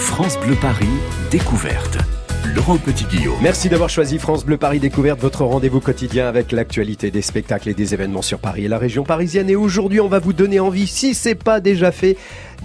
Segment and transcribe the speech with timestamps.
[0.00, 0.88] France Bleu Paris,
[1.30, 1.98] découverte.
[2.56, 3.36] Laurent Petit-Guillaume.
[3.42, 7.74] Merci d'avoir choisi France Bleu Paris Découverte, votre rendez-vous quotidien avec l'actualité des spectacles et
[7.74, 9.50] des événements sur Paris et la région parisienne.
[9.50, 12.16] Et aujourd'hui, on va vous donner envie, si c'est pas déjà fait,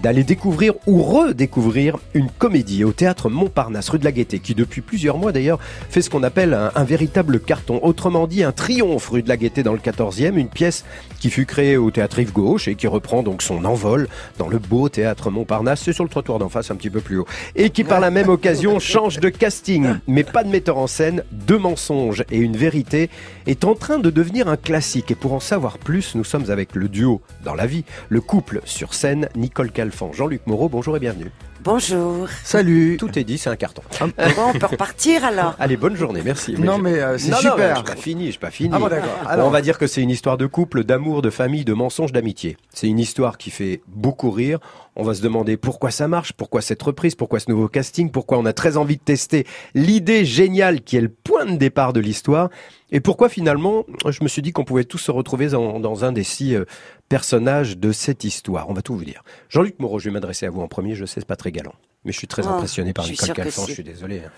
[0.01, 4.81] d'aller découvrir ou redécouvrir une comédie au théâtre Montparnasse, rue de la Gaîté, qui depuis
[4.81, 7.79] plusieurs mois d'ailleurs fait ce qu'on appelle un, véritable carton.
[7.83, 10.85] Autrement dit, un triomphe rue de la Gaîté dans le 14e, une pièce
[11.19, 14.07] qui fut créée au théâtre Yves Gauche et qui reprend donc son envol
[14.37, 17.17] dans le beau théâtre Montparnasse, c'est sur le trottoir d'en face un petit peu plus
[17.17, 20.87] haut, et qui par la même occasion change de casting, mais pas de metteur en
[20.87, 23.09] scène, deux mensonges et une vérité,
[23.48, 25.12] est en train de devenir un classique.
[25.12, 28.62] Et pour en savoir plus, nous sommes avec le duo dans la vie, le couple
[28.65, 29.71] sur scène, Nicole
[30.13, 31.31] Jean-Luc Moreau, bonjour et bienvenue.
[31.63, 32.27] Bonjour.
[32.43, 32.98] Salut.
[32.99, 33.81] Tout est dit, c'est un carton.
[33.99, 35.55] Bon, on peut repartir alors.
[35.59, 36.53] Allez, bonne journée, merci.
[36.53, 37.76] non, mais euh, c'est super.
[37.76, 38.70] Non, je pas fini, je pas fini.
[38.71, 39.09] Ah bon, d'accord.
[39.27, 39.48] Alors...
[39.48, 42.57] on va dire que c'est une histoire de couple, d'amour, de famille, de mensonges, d'amitié.
[42.71, 44.59] C'est une histoire qui fait beaucoup rire.
[44.95, 48.38] On va se demander pourquoi ça marche, pourquoi cette reprise, pourquoi ce nouveau casting, pourquoi
[48.38, 51.99] on a très envie de tester l'idée géniale qui est le point de départ de
[51.99, 52.49] l'histoire.
[52.91, 56.12] Et pourquoi finalement, je me suis dit qu'on pouvait tous se retrouver dans, dans un
[56.12, 56.65] des six euh,
[57.09, 58.70] personnages de cette histoire.
[58.70, 59.23] On va tout vous dire.
[59.49, 61.73] Jean-Luc Moreau, je vais m'adresser à vous en premier, je sais, c'est pas très galant.
[62.03, 64.22] Mais je suis très oh, impressionné par Nicole Calfan, je suis désolé.
[64.25, 64.31] Hein.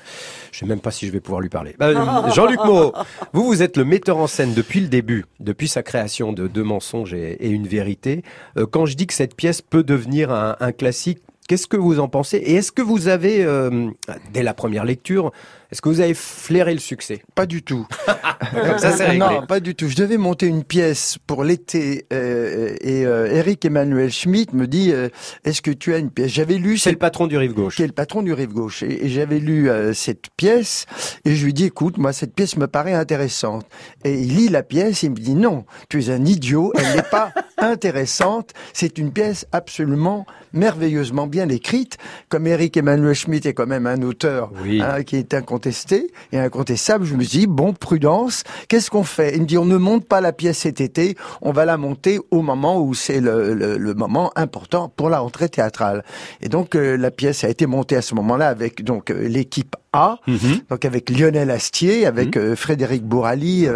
[0.52, 1.76] Je sais même pas si je vais pouvoir lui parler.
[1.78, 2.94] Bah, Jean-Luc Moreau,
[3.34, 6.64] vous, vous êtes le metteur en scène depuis le début, depuis sa création de Deux
[6.64, 8.24] mensonges et, une vérité.
[8.58, 12.00] Euh, quand je dis que cette pièce peut devenir un, un classique, qu'est-ce que vous
[12.00, 12.38] en pensez?
[12.38, 13.90] Et est-ce que vous avez, euh,
[14.34, 15.32] dès la première lecture,
[15.70, 17.22] est-ce que vous avez flairé le succès?
[17.36, 17.86] Pas du tout.
[18.78, 19.90] ça, c'est Non, pas du tout.
[19.90, 24.92] Je devais monter une pièce pour l'été euh, et euh, Eric Emmanuel Schmitt me dit
[24.94, 25.10] euh,
[25.44, 26.32] Est-ce que tu as une pièce?
[26.32, 26.78] J'avais lu.
[26.78, 27.76] C'est le patron du Rive Gauche.
[27.76, 28.82] Qui est le patron du Rive Gauche.
[28.84, 30.86] Et, j'avais lu cette pièce
[31.26, 33.66] et je lui dis Écoute, moi, cette pièce me paraît intéressante.
[34.06, 36.96] Et il lit la pièce et il me dit Non, tu es un idiot, elle
[36.96, 38.52] n'est pas intéressante.
[38.72, 41.98] C'est une pièce absolument merveilleusement bien écrite.
[42.30, 46.38] Comme Eric Emmanuel Schmitt est quand même un auteur hein, qui est un contesté et
[46.38, 49.34] incontestable, je me dis, bon, prudence, qu'est-ce qu'on fait?
[49.34, 52.20] Il me dit, on ne monte pas la pièce cet été, on va la monter
[52.30, 56.04] au moment où c'est le, le, moment important pour la rentrée théâtrale.
[56.42, 59.76] Et donc, euh, la pièce a été montée à ce moment-là avec donc euh, l'équipe
[59.94, 60.60] A, mhm.
[60.70, 62.44] donc avec Lionel Astier, avec mhm.
[62.44, 63.68] euh, Frédéric Bourali,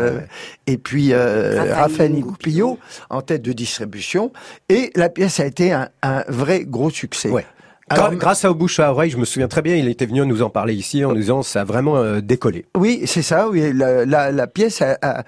[0.67, 2.77] et puis Raphaël Nigoupillot
[3.09, 4.31] en tête de distribution.
[4.69, 7.31] Et la pièce a été un, un vrai gros succès.
[7.91, 10.25] Alors, grâce à Au bouche à oreille, je me souviens très bien, il était venu
[10.25, 12.65] nous en parler ici en nous disant ça a vraiment euh, décollé.
[12.77, 13.49] Oui, c'est ça.
[13.49, 15.23] Oui, la, la, la pièce a, a,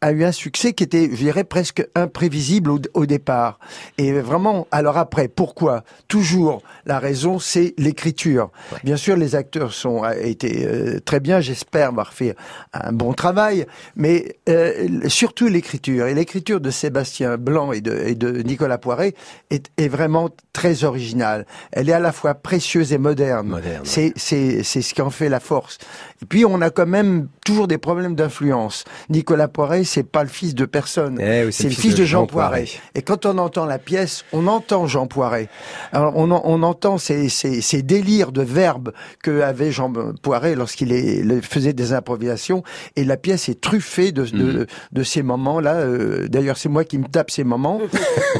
[0.00, 3.58] a, eu un succès qui était, je dirais, presque imprévisible au, au, départ.
[3.96, 5.84] Et vraiment, alors après, pourquoi?
[6.08, 8.50] Toujours, la raison, c'est l'écriture.
[8.82, 11.40] Bien sûr, les acteurs sont été euh, très bien.
[11.40, 12.36] J'espère avoir fait
[12.74, 13.66] un bon travail,
[13.96, 16.06] mais euh, surtout l'écriture.
[16.06, 19.14] Et l'écriture de Sébastien Blanc et de, et de Nicolas Poiret
[19.50, 21.46] est, est vraiment très originale.
[21.72, 23.60] Elle est à la fois précieuse et moderne.
[23.84, 25.78] C'est c'est c'est ce qui en fait la force.
[26.22, 28.84] Et puis on a quand même toujours des problèmes d'influence.
[29.08, 32.66] Nicolas Poiret, c'est pas le fils de personne, eh c'est le fils de Jean, Poiret.
[32.94, 35.48] Et quand on entend la pièce, on entend Jean Poiret.
[35.92, 41.40] Alors on, on entend ces, ces, ces délires de verbes que avait Jean Poiret lorsqu'il
[41.42, 42.62] faisait des improvisations.
[42.96, 44.66] Et la pièce est truffée de de, mm.
[44.92, 45.74] de ces moments-là.
[45.74, 47.80] Euh, d'ailleurs, c'est moi qui me tape ces moments.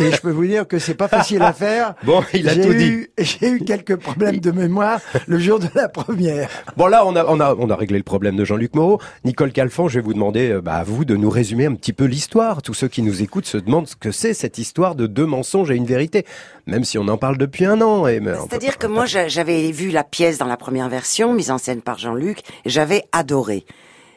[0.00, 1.94] et je peux vous dire que c'est pas facile à faire.
[2.04, 3.06] Bon, il a tout dit
[3.44, 6.48] j'ai eu quelques problèmes de mémoire le jour de la première.
[6.76, 9.00] Bon là, on a, on a, on a réglé le problème de Jean-Luc Moreau.
[9.24, 11.92] Nicole Calfan, je vais vous demander euh, bah, à vous de nous résumer un petit
[11.92, 12.62] peu l'histoire.
[12.62, 15.70] Tous ceux qui nous écoutent se demandent ce que c'est cette histoire de deux mensonges
[15.70, 16.24] et une vérité,
[16.66, 18.06] même si on en parle depuis un an.
[18.06, 21.98] C'est-à-dire que moi, j'avais vu la pièce dans la première version, mise en scène par
[21.98, 23.66] Jean-Luc, et j'avais adoré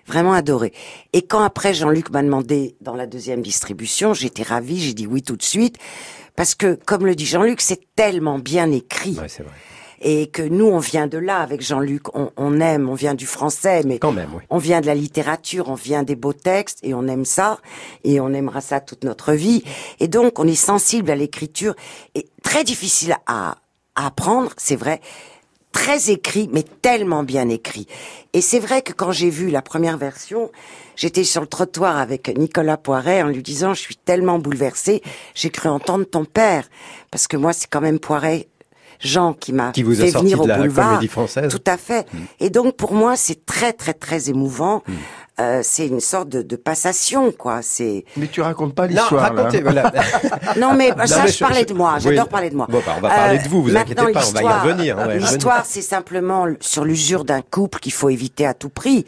[0.05, 0.71] vraiment adoré.
[1.11, 5.21] Et quand après Jean-Luc m'a demandé dans la deuxième distribution, j'étais ravie, j'ai dit oui
[5.21, 5.75] tout de suite,
[6.37, 9.17] parce que, comme le dit Jean-Luc, c'est tellement bien écrit.
[9.19, 9.51] Ouais, c'est vrai.
[9.99, 12.15] Et que nous, on vient de là avec Jean-Luc.
[12.15, 14.43] On, on, aime, on vient du français, mais quand même, oui.
[14.51, 17.59] on vient de la littérature, on vient des beaux textes, et on aime ça,
[18.03, 19.63] et on aimera ça toute notre vie.
[19.99, 21.73] Et donc, on est sensible à l'écriture,
[22.13, 23.57] et très difficile à,
[23.95, 25.01] à apprendre, c'est vrai
[25.77, 27.85] très écrit, mais tellement bien écrit.
[28.33, 30.51] Et c'est vrai que quand j'ai vu la première version,
[30.95, 35.03] j'étais sur le trottoir avec Nicolas Poiret en lui disant, je suis tellement bouleversée,
[35.35, 36.67] j'ai cru entendre ton père.
[37.11, 38.47] Parce que moi, c'est quand même Poiret
[38.99, 40.99] Jean qui m'a fait venir au boulevard.
[41.03, 41.51] Française.
[41.51, 42.11] Tout à fait.
[42.11, 42.17] Mm.
[42.39, 44.81] Et donc pour moi, c'est très très très émouvant.
[44.87, 44.93] Mm.
[45.39, 47.61] Euh, c'est une sorte de, de, passation, quoi.
[47.61, 48.05] C'est.
[48.15, 49.33] Mais tu racontes pas l'histoire.
[49.33, 49.91] Non, racontez, voilà.
[50.57, 51.99] non, mais ça, je, parlais de moi.
[51.99, 52.65] J'adore parler de moi.
[52.67, 53.61] Bon, bah, on va parler de vous.
[53.61, 55.07] Vous inquiétez pas, on va y revenir.
[55.09, 59.05] l'histoire, c'est simplement sur l'usure d'un couple qu'il faut éviter à tout prix.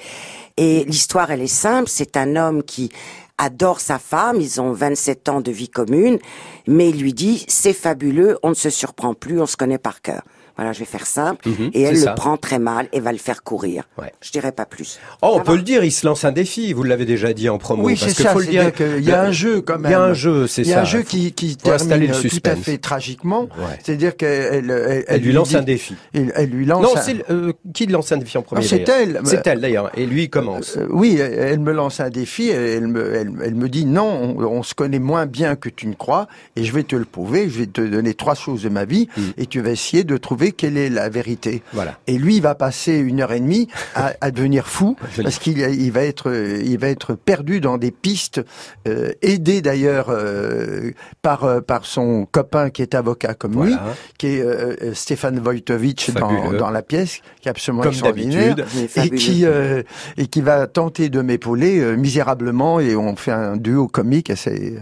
[0.56, 1.90] Et l'histoire, elle est simple.
[1.90, 2.92] C'est un homme qui
[3.40, 6.20] adore sa femme, ils ont 27 ans de vie commune,
[6.68, 10.02] mais il lui dit, c'est fabuleux, on ne se surprend plus, on se connaît par
[10.02, 10.22] cœur.
[10.60, 11.48] Voilà, je vais faire simple.
[11.48, 12.12] Mhm, et elle le ça.
[12.16, 13.84] prend très mal et va le faire courir.
[13.98, 14.12] Ouais.
[14.22, 15.00] Je dirais pas plus.
[15.22, 16.74] Oh, on peut le dire, il se lance un défi.
[16.74, 17.84] Vous l'avez déjà dit en promo.
[17.86, 18.34] Oui, parce c'est que ça.
[18.34, 18.64] faut le dire.
[18.66, 19.90] Euh, qu'il y a un jeu quand même.
[19.90, 20.70] Il y a un jeu, c'est ça.
[20.70, 23.44] Il y a un jeu qui, qui termine le tout à fait tragiquement.
[23.44, 23.80] Ouais.
[23.84, 25.96] C'est-à-dire qu'elle elle, Elle lui lance dit- un défi.
[26.14, 28.68] Elle, elle lui lance Non, un- c'est euh, qui lance un défi en premier Non,
[28.68, 29.22] c'est elle.
[29.24, 29.92] C'est elle d'ailleurs.
[29.96, 30.76] Et lui il commence.
[30.76, 32.50] Euh, oui, elle me lance un défi.
[32.50, 35.88] Elle me, elle, elle me dit non, on, on se connaît moins bien que tu
[35.88, 36.28] ne crois,
[36.58, 37.48] et je vais te le prouver.
[37.50, 39.22] Je vais te donner trois choses de ma vie, Mm.
[39.38, 41.62] et tu vas essayer de trouver quelle est la vérité.
[41.74, 42.00] Voilà.
[42.08, 45.60] Et lui, il va passer une heure et demie à, à devenir fou parce qu'il
[45.60, 48.42] il va être, il va être perdu dans des pistes,
[48.88, 50.92] euh, aidé d'ailleurs euh,
[51.22, 53.76] par euh, par son copain qui est avocat comme lui,
[54.18, 58.56] qui est Stéphane Wojtowicz dans, la pièce, qui est absolument Comme extraordinaire
[58.96, 59.84] et qui euh,
[60.18, 64.78] et qui va tenter de m'épauler euh, misérablement et on fait un duo comique assez.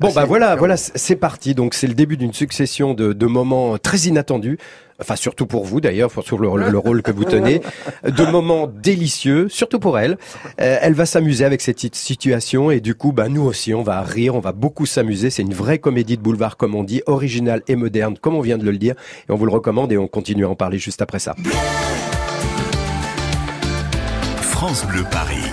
[0.00, 1.54] Bon assez bah voilà, voilà, c'est parti.
[1.54, 4.58] Donc c'est le début d'une succession de, de moments très inattendus.
[5.00, 7.62] Enfin surtout pour vous d'ailleurs, pour sur le, le rôle que vous tenez,
[8.04, 10.18] de moments délicieux, surtout pour elle.
[10.60, 13.84] Euh, elle va s'amuser avec cette petite situation et du coup, bah nous aussi, on
[13.84, 15.30] va rire, on va beaucoup s'amuser.
[15.30, 18.58] C'est une vraie comédie de boulevard comme on dit, originale et moderne comme on vient
[18.58, 18.94] de le dire.
[19.28, 21.36] Et on vous le recommande et on continue à en parler juste après ça.
[24.40, 25.52] France Bleu Paris.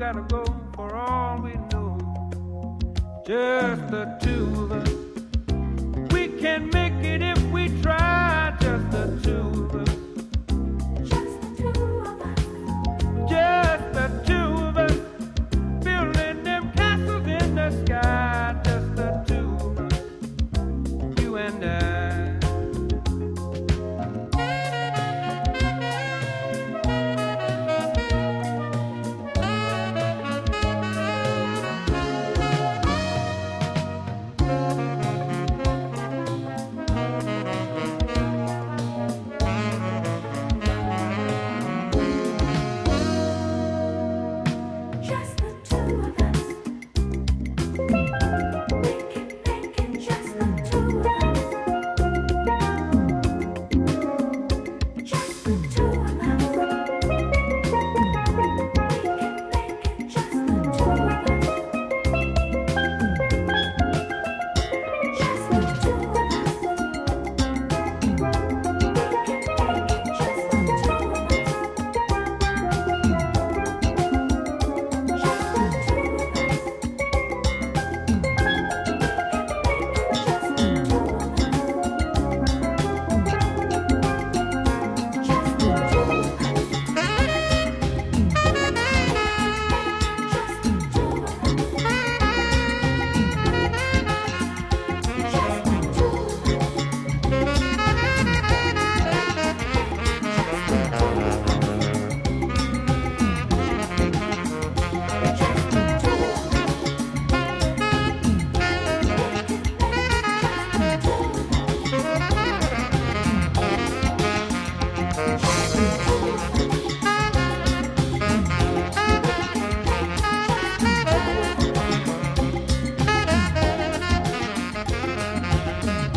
[0.00, 0.42] gotta go
[0.74, 1.98] for all we know
[3.26, 4.88] just the two of us.
[6.10, 9.89] We can make it if we try, just the two of us.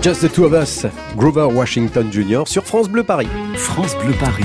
[0.04, 2.46] Just the Two of Us, Grover Washington Jr.
[2.46, 3.30] sur France Bleu Paris.
[3.56, 4.44] France Bleu Paris,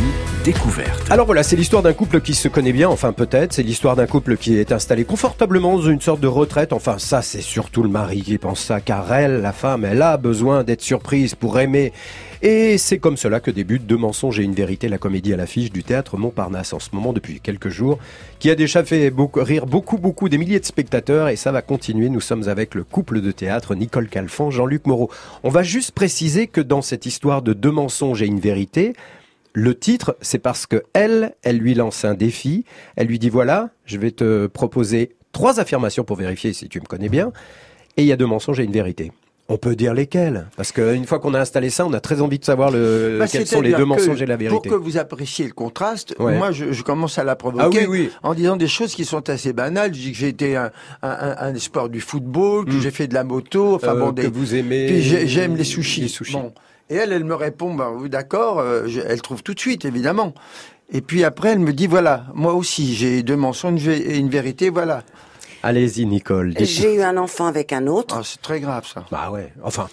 [1.11, 4.07] Alors voilà, c'est l'histoire d'un couple qui se connaît bien, enfin peut-être, c'est l'histoire d'un
[4.07, 7.91] couple qui est installé confortablement dans une sorte de retraite, enfin ça c'est surtout le
[7.91, 11.93] mari qui pense ça, car elle, la femme, elle a besoin d'être surprise pour aimer.
[12.41, 15.73] Et c'est comme cela que débute Deux mensonges et une vérité, la comédie à l'affiche
[15.73, 17.99] du théâtre Montparnasse en ce moment depuis quelques jours,
[18.39, 22.09] qui a déjà fait rire beaucoup, beaucoup des milliers de spectateurs et ça va continuer.
[22.09, 25.11] Nous sommes avec le couple de théâtre Nicole Calfan, Jean-Luc Moreau.
[25.43, 28.95] On va juste préciser que dans cette histoire de Deux mensonges et une vérité,
[29.59, 32.65] le titre, c'est parce que elle, elle lui lance un défi.
[32.97, 36.87] Elle lui dit voilà, je vais te proposer trois affirmations pour vérifier si tu me
[36.87, 37.33] connais bien.
[37.97, 39.11] Et il y a deux mensonges et une vérité.
[39.51, 40.47] On peut dire lesquels?
[40.57, 43.27] Parce qu'une fois qu'on a installé ça, on a très envie de savoir le, Bah,
[43.27, 44.69] quels sont les deux mensonges et la vérité.
[44.69, 46.37] Pour que vous appréciez le contraste, Ouais.
[46.37, 48.11] moi je, je commence à la Ah provoquer oui, oui.
[48.23, 49.95] en disant des choses qui sont assez banales.
[49.95, 50.71] Je dis que j'ai été un,
[51.03, 52.81] un, un, sport du football, que Mm.
[52.81, 54.87] j'ai fait de la moto, enfin Euh, bon, que vous aimez.
[54.87, 56.03] puis j'aime les sushis.
[56.03, 56.35] Les sushis.
[56.35, 56.53] Bon.
[56.91, 60.33] Et elle, elle me répond, bah, oui, d'accord, euh, elle trouve tout de suite, évidemment.
[60.91, 64.71] Et puis après, elle me dit, voilà, moi aussi, j'ai deux mensonges et une vérité,
[64.71, 65.03] voilà.
[65.63, 66.55] Allez-y, Nicole.
[66.55, 68.17] dites- J'ai eu un enfant avec un autre.
[68.19, 69.05] Ah, c'est très grave, ça.
[69.11, 69.53] Bah ouais.
[69.63, 69.89] Enfin.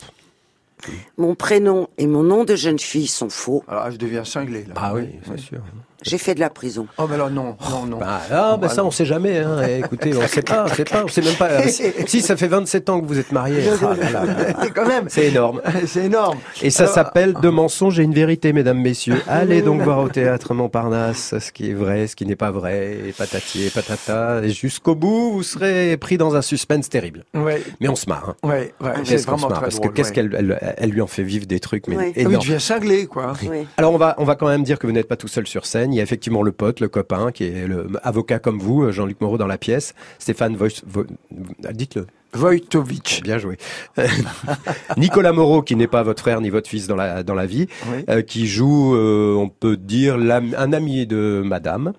[1.17, 3.63] Mon prénom et mon nom de jeune fille sont faux.
[3.67, 4.73] Alors, je deviens cinglé, là.
[4.75, 5.59] Bah oui, c'est sûr.
[6.05, 6.85] J'ai fait de la prison.
[6.97, 7.97] Oh, mais alors, non, non, non.
[7.97, 8.89] Bah, ah, bah Bah, ça, non.
[8.89, 9.39] on sait jamais.
[9.39, 9.57] Hein.
[9.67, 11.67] Eh, Écoutez, on sait pas, on sait pas, on sait même pas.
[11.67, 13.63] si, ça fait 27 ans que vous êtes mariés.
[13.81, 13.95] Ah.
[14.61, 15.61] C'est quand même, C'est énorme.
[15.87, 16.37] c'est énorme.
[16.61, 19.21] Et ça s'appelle Deux mensonges et une vérité, mesdames, messieurs.
[19.27, 22.97] Allez donc voir au théâtre Montparnasse ce qui est vrai, ce qui n'est pas vrai,
[23.07, 24.41] et patati et patata.
[24.43, 27.23] Et jusqu'au bout, vous serez pris dans un suspense terrible.
[27.33, 28.35] Ouais, Mais on se marre.
[28.43, 28.47] Hein.
[28.47, 30.15] ouais, ouais, c'est Qu'est-ce qu'on se vraiment marre très Parce que qu'est-ce ouais.
[30.15, 32.13] qu'elle elle, elle lui en fait vivre des trucs, mais Ouais.
[32.17, 33.33] Ah oui, tu viens cinglé, quoi.
[33.49, 33.65] Oui.
[33.77, 35.65] Alors on va on va quand même dire que vous n'êtes pas tout seul sur
[35.65, 35.93] scène.
[35.95, 39.21] Il y a effectivement le pote, le copain, qui est le avocat comme vous, Jean-Luc
[39.21, 39.93] Moreau dans la pièce.
[40.19, 41.05] Stéphane Voice, Vo-
[41.71, 42.05] dites-le.
[42.33, 43.21] Vojtovic.
[43.23, 43.55] Bien joué.
[43.97, 44.05] Euh,
[44.97, 47.67] Nicolas Moreau, qui n'est pas votre frère ni votre fils dans la dans la vie,
[47.89, 48.03] Oui.
[48.09, 51.93] euh, qui joue, euh, on peut dire, un ami de Madame.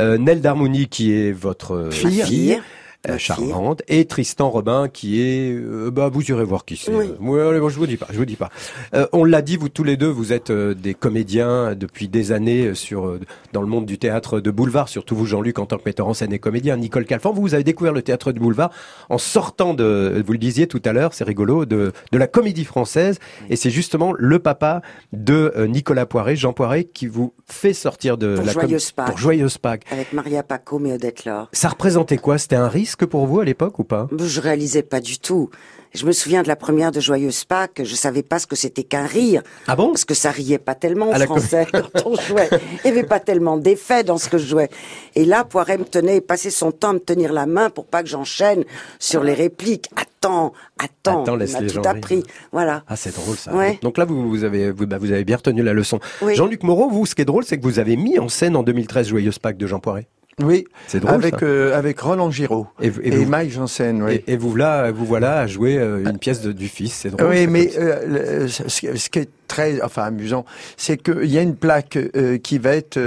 [0.00, 2.22] Euh, Nel Darmouni, qui est votre Fille.
[2.24, 2.60] Fille.
[3.08, 6.94] Euh, Ma charmante, et Tristan Robin qui est, euh, bah vous irez voir qui c'est.
[6.94, 7.12] Oui.
[7.20, 8.50] Ouais, allez, bon, je vous dis pas, je vous dis pas.
[8.94, 12.32] Euh, on l'a dit, vous tous les deux, vous êtes euh, des comédiens depuis des
[12.32, 13.20] années euh, sur euh,
[13.52, 16.14] dans le monde du théâtre de boulevard, surtout vous Jean-Luc en tant que metteur en
[16.14, 16.76] scène et comédien.
[16.76, 18.70] Nicole Calfan, vous, vous avez découvert le théâtre de boulevard
[19.08, 22.64] en sortant de, vous le disiez tout à l'heure, c'est rigolo, de de la comédie
[22.64, 23.18] française,
[23.50, 24.82] et c'est justement le papa
[25.12, 28.92] de euh, Nicolas Poiré, Jean Poiré, qui vous fait sortir de Pour la com- Joyeuse
[28.92, 29.06] Pâques.
[29.06, 29.84] pour Joyeuse Pâques.
[29.90, 31.48] Avec Maria Paco et Odette Laure.
[31.52, 32.38] Ça représentait quoi?
[32.38, 32.91] C'était un risque?
[32.96, 34.08] Pour vous à l'époque ou pas?
[34.18, 35.50] Je réalisais pas du tout.
[35.94, 38.82] Je me souviens de la première de Joyeuse Pâques, je savais pas ce que c'était
[38.82, 39.42] qu'un rire.
[39.68, 39.88] Ah bon?
[39.88, 42.48] Parce que ça riait pas tellement en français quand on jouait.
[42.84, 44.70] Il y avait pas tellement d'effets dans ce que je jouais.
[45.14, 48.02] Et là, Poiret me tenait, passait son temps à me tenir la main pour pas
[48.02, 48.64] que j'enchaîne
[48.98, 49.90] sur les répliques.
[49.94, 51.24] Attends, attends.
[51.24, 52.16] Attends, laisse les tout gens appris.
[52.16, 52.24] rire.
[52.52, 52.84] Voilà.
[52.88, 53.54] Ah, c'est drôle ça.
[53.54, 53.78] Ouais.
[53.82, 56.00] Donc là, vous, vous avez, vous, bah, vous avez bien retenu la leçon.
[56.22, 56.34] Oui.
[56.36, 58.62] Jean-Luc Moreau, vous, ce qui est drôle, c'est que vous avez mis en scène en
[58.62, 60.06] 2013 Joyeuse Pâques de Jean Poiré.
[60.40, 61.14] Oui, C'est drôle.
[61.14, 61.44] avec, ça.
[61.44, 64.22] euh, avec Roland Giraud Et, vous- et et, vous, Mike Janssen, oui.
[64.26, 66.92] et, et vous voilà, vous voilà à jouer euh, une pièce de- du fils.
[66.94, 67.28] C'est drôle.
[67.28, 70.46] oui, mais euh, le- ce, ce qui est très, enfin amusant,
[70.78, 72.98] c'est qu'il y a une plaque euh, qui va être,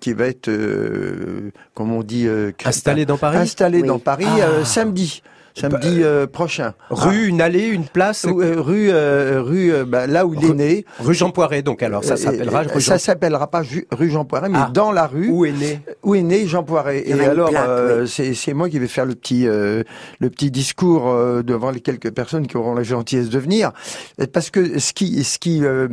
[0.00, 3.36] qui va être, euh, comme on dit, euh, cré- Installé dans Paris?
[3.38, 3.86] installée Oui.
[3.88, 4.48] dans Paris Ah.
[4.48, 5.22] euh, samedi,
[5.58, 6.74] samedi euh, prochain.
[6.90, 8.24] Rue, une allée, une place.
[8.28, 10.84] Ah, euh, rue, euh, rue, euh, bah, là où il est Rue- né.
[11.00, 11.62] Rue Jean Poiré.
[11.62, 12.92] Donc alors, ça Euh, s'appellera euh, rue Jean.
[12.92, 13.62] Ça s'appellera pas
[13.92, 14.70] rue Jean Poiret, mais Ah.
[14.72, 15.80] dans la rue Où est né?
[16.02, 17.02] où est né Jean Poiret.
[17.08, 18.34] Et alors, euh, oui.
[18.34, 19.82] c'est moi qui vais faire le petit euh,
[20.20, 23.72] le petit discours euh, devant les quelques personnes qui auront la gentillesse de venir,
[24.20, 25.88] Euh, parce que ce qui ce qui euh,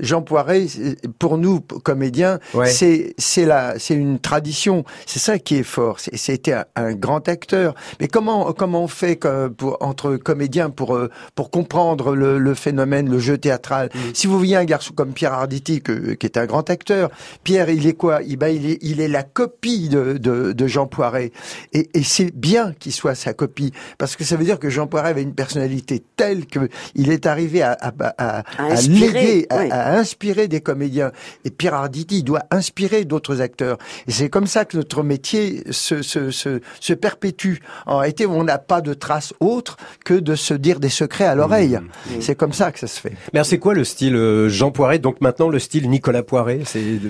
[0.00, 0.66] Jean Poiret,
[1.18, 2.68] pour nous comédiens, Ouais.
[2.70, 4.84] c'est c'est la c'est une tradition.
[5.06, 6.00] C'est ça qui est fort.
[6.00, 7.74] C'est- C'était un, un grand acteur.
[8.00, 9.18] Mais comment comment on fait
[9.56, 13.90] pour entre comédiens pour euh, pour comprendre le, le phénomène, le jeu théâtral?
[14.14, 17.10] Si vous voyez un garçon comme Pierre Arditi, que- qui est un grand acteur,
[17.42, 18.20] Pierre, il est quoi?
[18.26, 21.32] Il, ben, il est il est la copie de de, de Jean Poiret.
[21.72, 24.86] Et, et c'est bien qu'il soit sa copie parce que ça veut dire que Jean
[24.86, 29.12] Poiret avait une personnalité telle que il est arrivé à à, à, À à inspirer,
[29.26, 29.68] léguer, à, oui.
[29.70, 31.12] à inspirer des comédiens.
[31.44, 33.78] Et Pierre Arditi doit inspirer d'autres acteurs.
[34.06, 37.56] Et c'est comme ça que notre métier se, se, se, se perpétue.
[37.86, 41.34] En réalité, on n'a pas de trace autre que de se dire des secrets à
[41.34, 41.78] l'oreille.
[41.78, 42.20] Mmh.
[42.20, 43.12] C'est comme ça que ça se fait.
[43.32, 46.62] Mais alors, c'est quoi le style euh, Jean Poiré Donc maintenant, le style Nicolas Poiré,
[46.64, 47.00] c'est,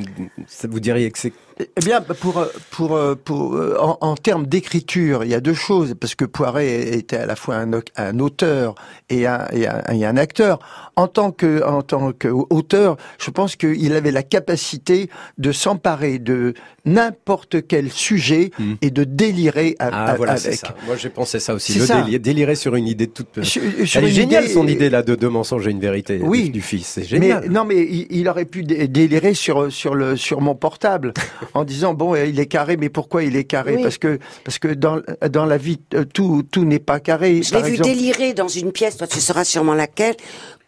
[0.46, 5.22] ça vous diriez que c'est Eh bien, pour pour pour euh, en, en termes d'écriture,
[5.22, 8.74] il y a deux choses parce que Poiret était à la fois un, un auteur
[9.08, 10.58] et un, et un, et un acteur.
[10.96, 15.08] En tant que en tant qu'auteur, je pense qu'il avait la capacité
[15.38, 18.74] de s'emparer de n'importe quel sujet Mm.
[18.82, 20.54] et de délirer a- Ah voilà, avec.
[20.54, 20.74] ça.
[20.86, 21.72] Moi j'ai pensé ça aussi.
[21.74, 22.02] C'est Le ça.
[22.02, 23.42] déli- délirer sur une idée de toute.
[23.44, 26.20] Sur- sur Elle est géniale idée- son idée là de deux mensonges et une vérité
[26.22, 26.44] Oui.
[26.44, 26.86] du, du fils.
[26.86, 27.42] C'est génial.
[27.44, 31.12] Mais non, mais il, il aurait pu dé- délirer sur sur le sur mon portable
[31.52, 33.76] en disant bon, il est carré, mais pourquoi il est carré?
[33.76, 33.82] Oui.
[33.82, 37.42] Parce que parce que dans dans la vie euh, tout tout n'est pas carré.
[37.42, 40.16] Je l'ai vu exemple- délirer dans une pièce, toi tu sauras sûrement laquelle,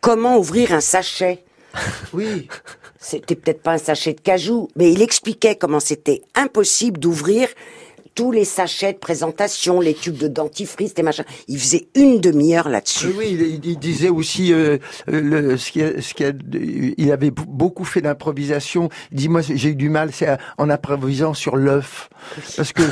[0.00, 1.44] comment ouvrir un sachet?
[2.12, 2.48] Oui.
[2.98, 7.48] C'était peut-être pas un sachet de cajou, mais il expliquait comment c'était impossible d'ouvrir
[8.16, 11.24] tous les sachets de présentation, les tubes de dentifrice, les machins.
[11.46, 13.12] Il faisait une demi-heure là-dessus.
[13.16, 16.32] Oui, il, il disait aussi euh, euh, le, ce qui, a- ce qui a-
[16.98, 18.88] il avait beaucoup fait d'improvisation.
[19.12, 22.08] Il dit moi j'ai eu du mal, c'est en improvisant sur l'œuf,
[22.56, 22.82] parce que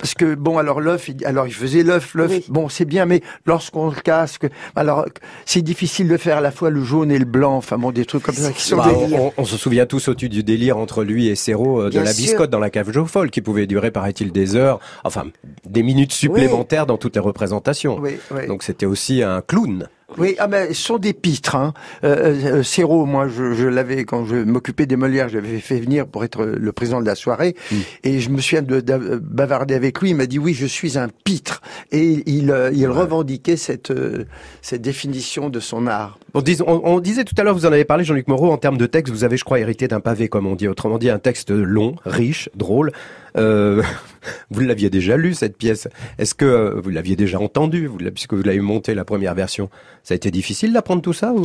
[0.00, 2.44] parce que bon alors l'œuf, alors il faisait l'œuf, l'œuf, Oui.
[2.48, 5.06] bon c'est bien, mais lorsqu'on le casse, que- alors
[5.44, 8.04] c'est difficile de faire à la fois le jaune et le blanc, enfin bon des
[8.04, 8.88] trucs comme ça qui sont Bah,
[9.36, 12.12] on, se souvient tous au-dessus du délire entre lui et Serrault euh, de Bien la
[12.12, 12.24] sûr.
[12.24, 15.24] biscotte dans la cave Joe Foll qui pouvait durer, paraît-il, des heures, enfin
[15.68, 17.98] des minutes supplémentaires dans toutes les représentations.
[18.00, 18.46] Oui, oui.
[18.46, 19.88] Donc c'était aussi un clown.
[20.18, 21.54] Oui, ah ben, ce sont des pitres.
[21.54, 21.72] Hein.
[22.04, 25.80] Euh, euh, Serrault, moi, je, je l'avais quand je m'occupais des Molières, je l'avais fait
[25.80, 27.54] venir pour être le président de la soirée,
[28.02, 30.10] et je me souviens de, de bavarder avec lui.
[30.10, 31.62] Il m'a dit oui, je suis un pitre,
[31.92, 34.24] et il, euh, revendiquait cette euh,
[34.62, 36.18] cette définition de son art.
[36.34, 38.56] On, dis- on- on disait tout à l'heure, vous en avez parlé, Jean-Luc Moreau, en
[38.56, 40.68] termes de texte, vous avez, je crois, hérité d'un pavé, comme on dit.
[40.68, 42.92] Autrement dit, un texte long, riche, drôle.
[43.36, 43.82] Euh,
[44.50, 45.88] vous l'aviez déjà lu, cette pièce.
[46.18, 49.70] Est-ce que euh, vous l'aviez déjà entendu, vous, puisque vous l'avez monté la première version?
[50.04, 51.44] Ça a été difficile d'apprendre tout ça ou...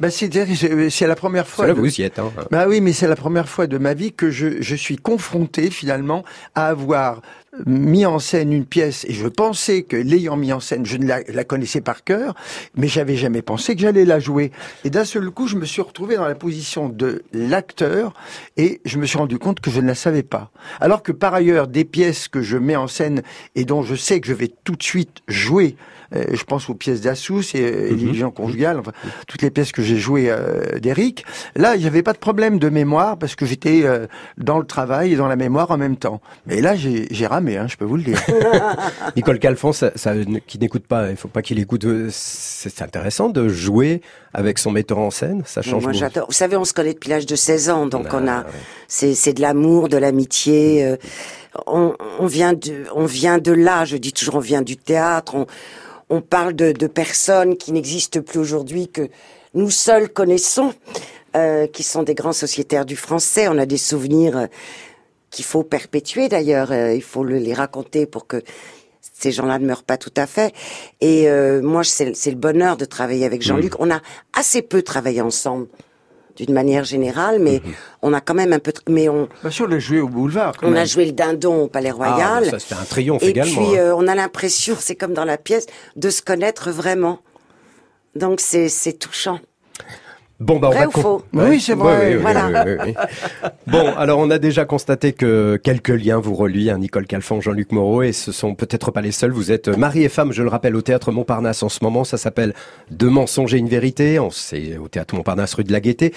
[0.00, 1.66] Ben, c'est la première fois.
[1.66, 2.18] là, de- vous y êtes.
[2.18, 2.32] Hein.
[2.50, 5.70] Bah oui, mais c'est la première fois de ma vie que je, je suis confronté
[5.70, 7.20] finalement à avoir
[7.66, 11.04] mis en scène une pièce et je pensais que l'ayant mis en scène, je ne
[11.06, 12.34] la, la connaissais par cœur,
[12.76, 14.52] mais j'avais jamais pensé que j'allais la jouer.
[14.84, 18.14] Et d'un seul coup, je me suis retrouvé dans la position de l'acteur
[18.56, 20.50] et je me suis rendu compte que je ne la savais pas.
[20.80, 23.22] Alors que par ailleurs, des pièces que je mets en scène
[23.56, 25.74] et dont je sais que je vais tout de suite jouer,
[26.12, 28.92] je pense aux pièces d'Assous et, et les gens conjugales, enfin,
[29.28, 31.24] toutes les pièces que j'ai jouées euh, d'Eric.
[31.56, 34.06] Là, il n'y avait pas de problème de mémoire parce que j'étais euh,
[34.38, 36.20] dans le travail et dans la mémoire en même temps.
[36.46, 38.20] Mais là, j'ai j'ai ramé, hein, je peux vous le dire.
[39.16, 40.14] Nicole Calfon, ça, ça-
[40.46, 41.84] qui n'écoute pas, il faut pas qu'il écoute.
[41.84, 44.00] euh, C'est intéressant de jouer
[44.34, 45.42] avec son metteur en scène.
[45.46, 46.26] Ça change Moi j'adore.
[46.26, 48.46] Vous savez, on se connaît depuis l'âge de 16 ans, donc Ah, on a, ouais.
[48.88, 50.84] c'est c'est de l'amour, de l'amitié.
[50.84, 50.96] euh,
[51.66, 53.84] on, on vient de, on vient de là.
[53.84, 55.34] Je dis toujours, on vient du théâtre.
[55.34, 55.46] On,
[56.10, 59.08] on parle de, de personnes qui n'existent plus aujourd'hui que
[59.54, 60.72] nous seuls connaissons,
[61.36, 63.48] euh, qui sont des grands sociétaires du français.
[63.48, 64.46] On a des souvenirs euh,
[65.30, 66.72] qu'il faut perpétuer d'ailleurs.
[66.72, 68.42] euh, il faut le- les raconter pour que
[69.00, 70.52] ces gens-là ne meurent pas tout à fait.
[71.00, 73.74] Et euh, moi, c'est c'est le bonheur de travailler avec Jean-Luc.
[73.78, 74.00] On a
[74.32, 75.68] assez peu travaillé ensemble,
[76.40, 77.60] d'une manière générale, mais
[78.02, 78.72] on a quand même un peu.
[78.88, 80.56] Mais on, Bien sûr, le jouer au boulevard.
[80.56, 80.86] quand on a même.
[80.86, 82.44] joué le dindon au Palais Royal.
[82.46, 83.66] Ah, ça c'était un triomphe et également.
[83.66, 83.82] puis, hein.
[83.82, 87.20] euh, on a l'impression, c'est comme dans la pièce, de se connaître vraiment.
[88.16, 89.38] Donc, c'est touchant.
[90.40, 91.96] Bon, bah, on Vrai va ou con- faux Oui, c'est vrai.
[91.98, 92.64] Oui, oui, oui, Voilà.
[92.64, 93.50] oui, oui, oui.
[93.66, 97.72] Bon, alors on a déjà constaté que quelques liens vous relient, hein, Nicole Calfon, Jean-Luc
[97.72, 99.32] Moreau, et ce sont peut-être pas les seuls.
[99.32, 102.04] Vous êtes mari et femme, je le rappelle, au théâtre Montparnasse en ce moment.
[102.04, 102.54] Ça s'appelle
[102.90, 104.18] Deux mensonges et une vérité.
[104.18, 106.14] On- C'est au théâtre Montparnasse, rue de la Gaîté.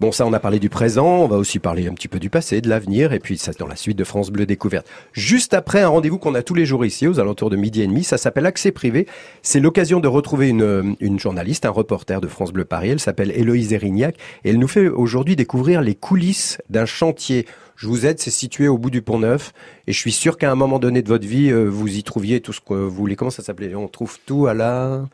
[0.00, 1.06] Bon, ça, on a parlé du présent.
[1.06, 3.66] On va aussi parler un petit peu du passé, de l'avenir, et puis ça, dans
[3.66, 4.86] la suite de France Bleu Découverte.
[5.12, 7.86] Juste après un rendez-vous qu'on a tous les jours ici, aux alentours de midi et
[7.86, 9.06] demi, ça s'appelle Accès Privé.
[9.42, 12.88] C'est l'occasion de retrouver une, une journaliste, un reporter de France Bleu Paris.
[12.88, 17.44] Elle s'appelle Héloïse Erignac, et elle nous fait aujourd'hui découvrir les coulisses d'un chantier.
[17.76, 19.52] Je vous aide, c'est situé au bout du Pont Neuf,
[19.86, 22.40] et je suis sûr qu'à un moment donné de votre vie, euh, vous y trouviez
[22.40, 23.16] tout ce que vous voulez.
[23.16, 23.74] Comment ça s'appelait?
[23.74, 25.04] On trouve tout à la...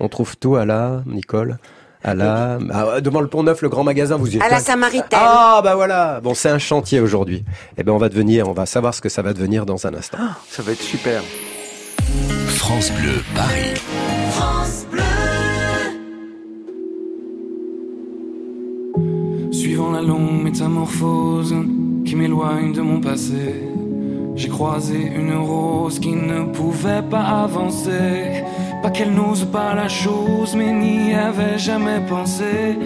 [0.00, 1.04] On trouve tout à la...
[1.06, 1.58] Nicole?
[2.04, 2.58] À la...
[2.72, 5.18] Ah, devant le Pont Neuf, le grand magasin, vous y êtes À la Samaritaine.
[5.20, 7.44] ah bah voilà, bon c'est un chantier aujourd'hui.
[7.78, 9.94] Eh ben on va devenir, on va savoir ce que ça va devenir dans un
[9.94, 10.18] instant.
[10.50, 11.22] Ça va être super.
[12.48, 13.74] France Bleu Paris.
[19.50, 21.54] Suivant la longue métamorphose
[22.04, 23.62] qui m'éloigne de mon passé,
[24.36, 28.44] j'ai croisé une rose qui ne pouvait pas avancer.
[28.84, 32.76] Pas qu'elle n'ose pas la chose, mais n'y avait jamais pensé.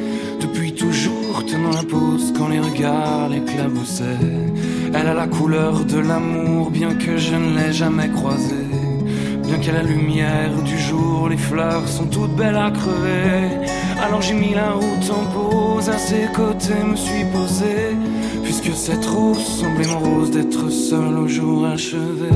[0.41, 4.47] Depuis toujours tenant la pose quand les regards l'éclaboussaient.
[4.95, 8.71] Elle a la couleur de l'amour, bien que je ne l'ai jamais croisée.
[9.45, 13.67] Bien qu'à la lumière du jour, les fleurs sont toutes belles à crever.
[14.01, 17.97] Alors j'ai mis la route en pause, à ses côtés me suis posé.
[18.45, 22.31] Puisque cette rose semblait mon rose d'être seul au jour achevé.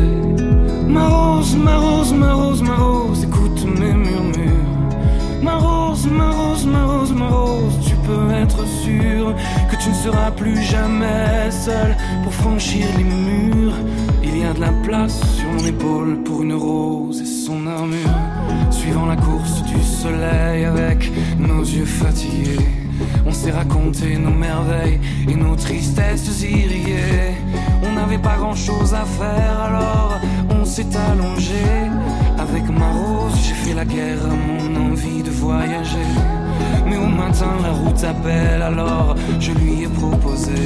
[0.89, 3.22] Ma rose, ma rose, ma rose, ma rose,
[5.43, 9.35] Ma rose, ma rose, ma rose, ma rose, tu peux être sûr
[9.71, 13.75] que tu ne seras plus jamais seul pour franchir les murs.
[14.23, 17.99] Il y a de la place sur mon épaule pour une rose et son armure.
[18.71, 22.67] Suivant la course du soleil avec nos yeux fatigués,
[23.27, 27.35] on s'est raconté nos merveilles et nos tristesses irriguées.
[27.83, 31.91] On n'avait pas grand chose à faire alors on s'est allongé.
[32.53, 36.11] Avec ma rose, j'ai fait la guerre à mon envie de voyager.
[36.87, 40.61] Mais au matin, la route appelle, alors je lui ai proposé.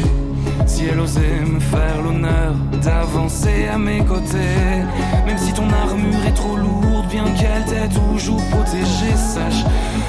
[0.67, 4.83] Si elle osait me faire l'honneur d'avancer à mes côtés,
[5.27, 9.63] même si ton armure est trop lourde, bien qu'elle t'ait toujours protégée, sache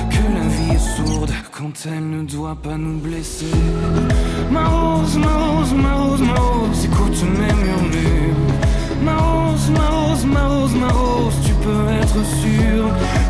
[0.10, 3.54] que la vie est sourde quand elle ne doit pas nous blesser.
[4.50, 8.47] Ma rose, ma rose, ma rose, ma rose, écoute mes murmures.
[9.08, 12.82] Ma rose, ma rose, ma rose, ma rose, tu peux être sûr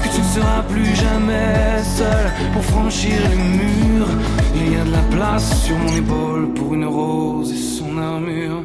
[0.01, 4.13] que tu ne seras plus jamais seul pour franchir les murs.
[4.55, 8.63] Il y a de la place sur mon épaule pour une rose et son armure.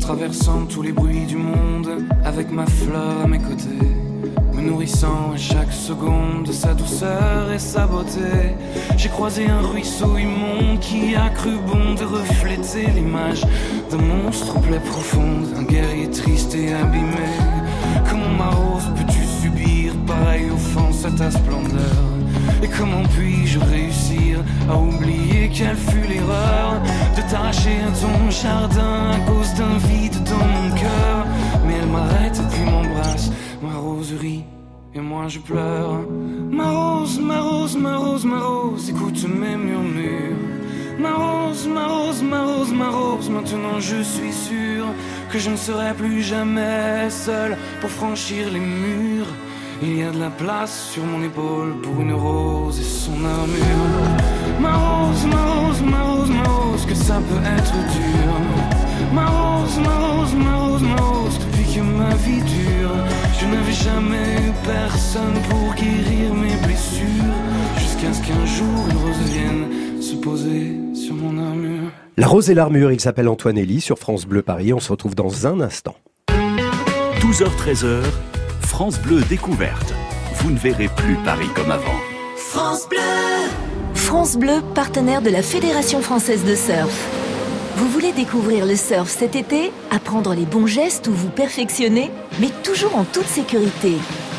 [0.00, 1.90] Traversant tous les bruits du monde
[2.24, 3.88] avec ma fleur à mes côtés,
[4.54, 8.54] me nourrissant à chaque seconde de sa douceur et sa beauté.
[8.98, 12.43] J'ai croisé un ruisseau immonde qui a cru bon de refléter
[13.90, 17.30] d'un monstre en plaie profonde, un guerrier triste et abîmé.
[18.08, 22.04] Comment ma rose peux-tu subir pareille offense à ta splendeur?
[22.62, 26.80] Et comment puis-je réussir à oublier quelle fut l'erreur
[27.16, 31.26] de t'arracher à ton jardin à cause d'un vide dans mon cœur?
[31.66, 33.30] Mais elle m'arrête et puis m'embrasse,
[33.62, 34.44] ma rose rit
[34.92, 36.00] et moi je pleure.
[36.50, 40.53] Ma rose, ma rose, ma rose, ma rose, écoute mes murmures.
[40.98, 44.86] Ma rose, ma rose, ma rose, ma rose, maintenant je suis sûr
[45.30, 49.26] que je ne serai plus jamais seul pour franchir les murs.
[49.82, 54.04] Il y a de la place sur mon épaule pour une rose et son armure.
[54.60, 58.32] Ma rose, ma rose, ma rose, ma rose, que ça peut être dur.
[59.12, 62.96] Ma rose, ma rose, ma rose, ma rose, depuis que ma vie dure,
[63.40, 67.34] je n'avais jamais eu personne pour guérir mes blessures.
[67.78, 71.90] Jusqu'à ce qu'un jour une rose vienne se poser sur mon armure.
[72.18, 74.74] La rose et l'armure, il s'appelle Antoine Elie sur France Bleu Paris.
[74.74, 75.96] On se retrouve dans un instant.
[77.20, 78.02] 12h-13h,
[78.60, 79.94] France Bleu découverte.
[80.36, 81.98] Vous ne verrez plus Paris comme avant.
[82.36, 82.98] France Bleu
[83.94, 87.08] France Bleu, partenaire de la Fédération française de surf.
[87.76, 92.50] Vous voulez découvrir le surf cet été Apprendre les bons gestes ou vous perfectionner Mais
[92.62, 93.94] toujours en toute sécurité.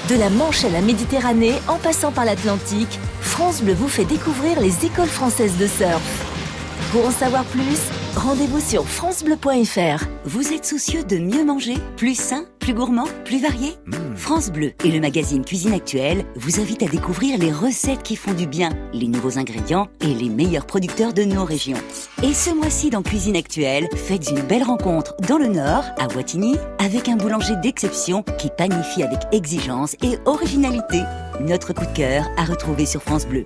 [0.10, 3.00] De la Manche à la Méditerranée, en passant par l'Atlantique,
[3.38, 6.26] France Bleu vous fait découvrir les écoles françaises de surf.
[6.94, 7.82] Pour en savoir plus,
[8.16, 10.06] rendez-vous sur francebleu.fr.
[10.26, 13.74] Vous êtes soucieux de mieux manger Plus sain Plus gourmand Plus varié
[14.16, 18.34] France Bleu et le magazine Cuisine Actuelle vous invitent à découvrir les recettes qui font
[18.34, 21.78] du bien, les nouveaux ingrédients et les meilleurs producteurs de nos régions.
[22.24, 26.58] Et ce mois-ci dans Cuisine Actuelle, faites une belle rencontre dans le Nord, à Wattignies,
[26.80, 31.02] avec un boulanger d'exception qui panifie avec exigence et originalité.
[31.42, 33.46] Notre coup de cœur à retrouver sur France Bleu.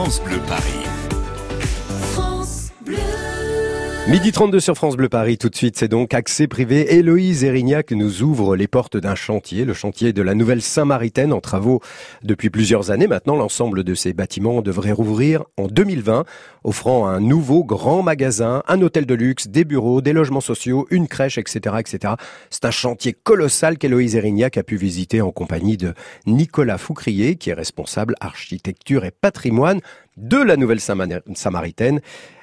[0.00, 0.89] France Bleu Paris.
[4.10, 6.96] Midi 32 sur France Bleu Paris, tout de suite, c'est donc accès privé.
[6.96, 11.40] Héloïse Erignac nous ouvre les portes d'un chantier, le chantier de la nouvelle Saint-Maritaine en
[11.40, 11.80] travaux
[12.24, 13.06] depuis plusieurs années.
[13.06, 16.24] Maintenant, l'ensemble de ces bâtiments devrait rouvrir en 2020,
[16.64, 21.06] offrant un nouveau grand magasin, un hôtel de luxe, des bureaux, des logements sociaux, une
[21.06, 22.14] crèche, etc., etc.
[22.50, 25.94] C'est un chantier colossal qu'Héloïse Erignac a pu visiter en compagnie de
[26.26, 29.80] Nicolas Foucrier, qui est responsable architecture et patrimoine
[30.16, 32.00] de la nouvelle Samaritaine.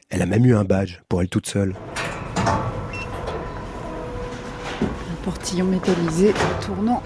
[0.09, 1.75] Elle a même eu un badge pour elle toute seule.
[2.37, 2.55] Un
[5.23, 6.33] portillon métallisé
[6.65, 7.03] tournant.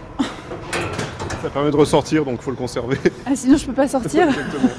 [1.42, 2.98] Ça permet de ressortir, donc faut le conserver.
[3.26, 4.70] Ah sinon je peux pas sortir Exactement.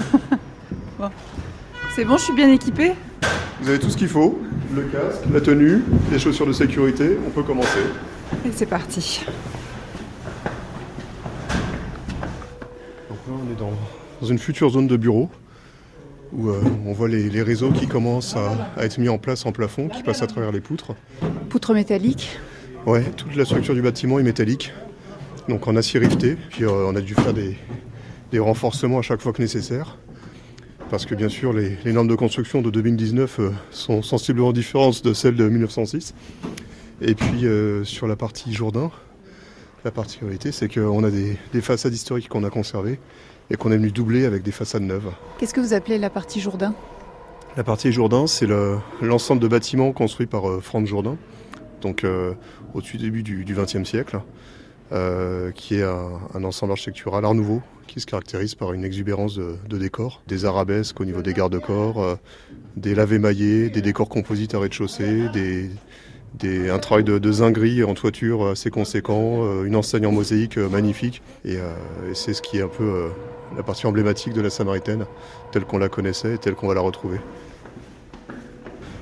[0.98, 1.10] Bon.
[1.96, 2.92] C'est bon, je suis bien équipée
[3.60, 4.40] Vous avez tout ce qu'il faut.
[4.72, 5.82] le casque, la tenue,
[6.12, 7.80] les chaussures de sécurité, on peut commencer.
[8.46, 9.24] Et c'est parti.
[13.08, 13.72] Donc là, on est dans,
[14.20, 15.28] dans une future zone de bureau
[16.32, 19.44] où euh, on voit les, les réseaux qui commencent à, à être mis en place
[19.46, 20.94] en plafond, qui passent à travers les poutres.
[21.48, 22.38] Poutre métallique.
[22.86, 24.72] Ouais, toute la structure du bâtiment est métallique,
[25.48, 26.36] donc en acier rifté.
[26.50, 27.56] Puis euh, on a dû faire des,
[28.30, 29.98] des renforcements à chaque fois que nécessaire.
[30.90, 35.04] Parce que bien sûr, les, les normes de construction de 2019 euh, sont sensiblement différentes
[35.04, 36.14] de celles de 1906.
[37.00, 37.46] Et puis
[37.82, 38.92] sur la partie Jourdain,
[39.84, 43.00] la particularité, c'est qu'on a des, des façades historiques qu'on a conservées
[43.50, 45.10] et qu'on est venu doubler avec des façades neuves.
[45.38, 46.74] Qu'est-ce que vous appelez la partie Jourdain?
[47.56, 51.16] La partie Jourdain, c'est le- l'ensemble de bâtiments construits par euh, Franz Jourdain,
[51.82, 52.32] donc euh,
[52.74, 54.20] au début du XXe siècle,
[54.92, 59.34] euh, qui est un, un ensemble architectural art nouveau, qui se caractérise par une exubérance
[59.36, 62.16] de, de décors, des arabesques au niveau des garde-corps,
[62.76, 65.68] des lavés maillés, des décors composites à rez-de-chaussée, des,
[66.44, 70.68] un travail de, de zinguerie en toiture assez conséquent, euh, une enseigne en mosaïque euh,
[70.68, 71.72] magnifique, et, euh,
[72.14, 73.08] c'est ce qui est un peu euh,
[73.56, 75.06] la partie emblématique de la Samaritaine,
[75.52, 77.18] telle qu'on la connaissait et telle qu'on va la retrouver.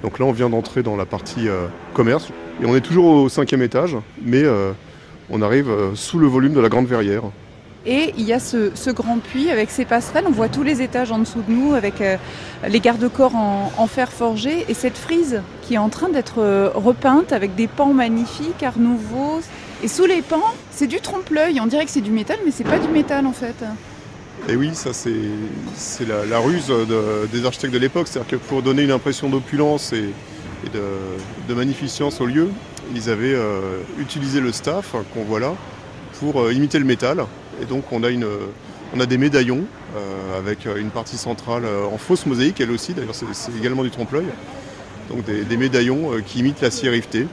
[0.03, 2.31] Donc là, on vient d'entrer dans la partie euh, commerce.
[2.63, 4.73] Et on est toujours au cinquième étage, mais euh,
[5.31, 7.23] on arrive euh, sous le volume de la grande verrière.
[7.87, 10.25] Et il y a ce, grand puits avec ses passerelles.
[10.27, 12.17] On voit tous les étages en dessous de nous avec euh,
[12.69, 17.33] les garde-corps en, fer forgé et cette frise qui est en train d'être euh, repeinte
[17.33, 19.41] avec des pans magnifiques, art nouveau.
[19.83, 21.59] Et sous les pans, c'est du trompe-l'œil.
[21.61, 23.65] On dirait que c'est du métal, mais c'est pas du métal en fait.
[24.49, 28.09] Et oui, ça c'est la, ruse de- des architectes de l'époque.
[28.09, 30.13] C'est-à-dire que pour donner une impression d'opulence et,
[30.75, 32.51] de, magnificence au lieu,
[32.95, 35.55] ils avaient euh, utilisé le staff qu'on voit là
[36.19, 37.25] pour imiter le métal.
[37.61, 38.27] Et donc on a, une,
[38.95, 39.65] on a des médaillons
[39.97, 43.91] euh, avec une partie centrale euh, en fausse mosaïque, elle aussi, d'ailleurs c'est également du
[43.91, 44.27] trompe-l'œil.
[45.09, 47.27] Donc des, des médaillons euh, qui imitent l'acier rifté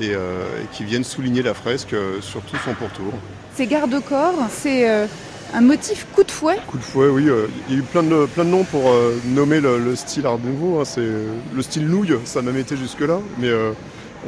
[0.00, 3.12] et, euh, et qui viennent souligner la fresque euh, sur tout son pourtour.
[3.54, 5.06] Ces garde-corps, c'est euh,
[5.52, 6.56] un motif coup de fouet?
[6.66, 7.28] Coup de fouet, oui.
[7.28, 9.96] euh, Il y a eu plein de, plein de noms pour euh, nommer le, le
[9.96, 10.80] style Art Nouveau.
[10.80, 13.18] hein, c'est euh, le style nouille, ça a même été jusque-là.
[13.38, 13.72] Mais euh,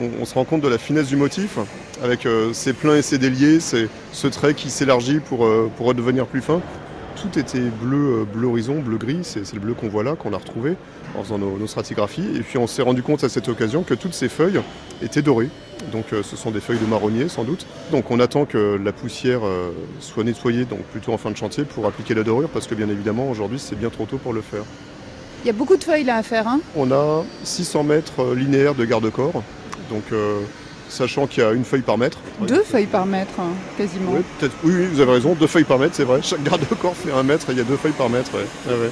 [0.01, 1.59] on, on se rend compte de la finesse du motif,
[2.03, 5.87] avec euh, ses pleins et ses déliés, c'est ce trait qui s'élargit pour, euh, pour
[5.87, 6.61] redevenir plus fin.
[7.21, 9.21] Tout était bleu, euh, bleu horizon, bleu gris.
[9.23, 10.75] C'est le bleu qu'on voit là, qu'on a retrouvé
[11.17, 12.37] en faisant nos, nos stratigraphies.
[12.37, 14.61] Et puis on s'est rendu compte à cette occasion que toutes ces feuilles
[15.01, 15.51] étaient dorées.
[15.91, 17.67] Donc ce sont des feuilles de marronnier sans doute.
[17.91, 19.41] Donc on attend que la poussière
[19.99, 22.89] soit nettoyée, donc plutôt en fin de chantier, pour appliquer la dorure, parce que bien
[22.89, 24.63] évidemment aujourd'hui c'est bien trop tôt pour le faire.
[25.43, 26.47] Il y a beaucoup de feuilles là à faire.
[26.47, 26.61] Hein?
[26.77, 29.43] On a 600 mètres linéaires de garde-corps,
[29.91, 30.39] donc euh,
[30.93, 32.19] sachant qu'il y a une feuille par mètre.
[32.47, 34.13] Deux feuilles par mètre, hein, quasiment.
[34.13, 34.55] Oui, peut-être.
[34.65, 36.21] Oui, oui, vous avez raison, deux feuilles par mètre, c'est vrai.
[36.23, 38.31] Chaque garde-corps fait un mètre et il y a deux feuilles par mètre.
[38.35, 38.73] ouais.
[38.73, 38.91] Ouais.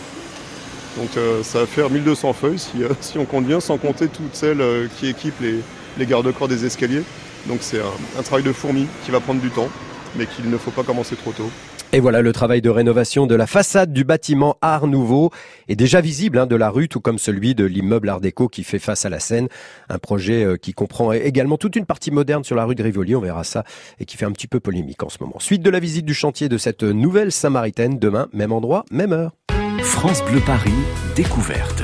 [0.97, 4.09] Donc euh, ça va faire 1200 feuilles si, euh, si on compte bien, sans compter
[4.09, 5.61] toutes celles euh, qui équipent les,
[5.99, 7.03] les garde-corps des escaliers.
[7.47, 9.69] Donc c'est un, un travail de fourmi qui va prendre du temps,
[10.17, 11.51] mais qu'il ne faut pas commencer trop tôt.
[11.93, 15.33] Et voilà, le travail de rénovation de la façade du bâtiment Art Nouveau
[15.67, 18.63] est déjà visible hein, de la rue, tout comme celui de l'immeuble Art déco qui
[18.63, 19.49] fait face à la Seine.
[19.89, 23.17] Un projet euh, qui comprend également toute une partie moderne sur la rue de Rivoli,
[23.17, 23.65] on verra ça,
[23.99, 25.41] et qui fait un petit peu polémique en ce moment.
[25.41, 29.33] Suite de la visite du chantier de cette nouvelle Samaritaine, demain, même endroit, même heure.
[29.83, 30.71] France Bleu Paris,
[31.17, 31.83] découverte.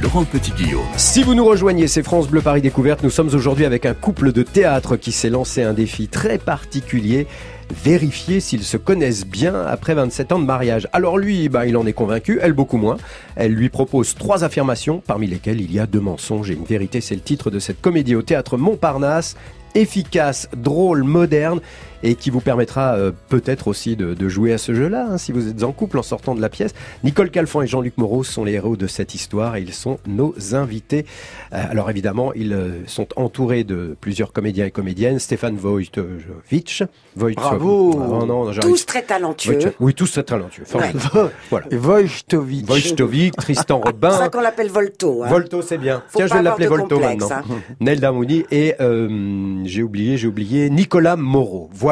[0.00, 0.86] Laurent Petit-Guillaume.
[0.96, 3.02] Si vous nous rejoignez, c'est France Bleu Paris Découverte.
[3.02, 7.26] Nous sommes aujourd'hui avec un couple de théâtre qui s'est lancé un défi très particulier.
[7.72, 10.88] Vérifier s'ils se connaissent bien après 27 ans de mariage.
[10.92, 12.98] Alors lui, bah, il en est convaincu, elle beaucoup moins.
[13.34, 17.00] Elle lui propose trois affirmations, parmi lesquelles il y a deux mensonges et une vérité.
[17.00, 19.36] C'est le titre de cette comédie au théâtre Montparnasse.
[19.74, 21.60] Efficace, drôle, moderne
[22.02, 25.32] et qui vous permettra euh, peut-être aussi de, de jouer à ce jeu-là, hein, si
[25.32, 26.72] vous êtes en couple en sortant de la pièce.
[27.04, 30.34] Nicole Calfon et Jean-Luc Moreau sont les héros de cette histoire et ils sont nos
[30.54, 31.06] invités.
[31.52, 35.18] Euh, alors évidemment, ils euh, sont entourés de plusieurs comédiens et comédiennes.
[35.18, 36.82] Stéphane Wojtowicz.
[37.16, 37.94] Bravo.
[37.94, 39.58] Non, non, j'arrive- Tous très talentueux.
[39.80, 40.64] Oui, tous très talentueux.
[40.64, 41.30] Formidable.
[41.50, 41.66] Voilà.
[41.70, 42.68] Wojtowicz.
[42.68, 44.28] Wojtowicz, Tristan C'est ça Robin.
[44.30, 45.22] qu'on l'appelle Volto.
[45.22, 45.28] hein.
[45.28, 46.02] Volto, c'est bien.
[46.08, 47.54] Faut Tiens, je vais l'appeler Volto complexe, maintenant.
[47.56, 47.60] hein.
[47.80, 51.68] Nelda Mouni et euh, j'ai oublié, j'ai oublié Nicolas Moreau.
[51.72, 51.91] Voilà.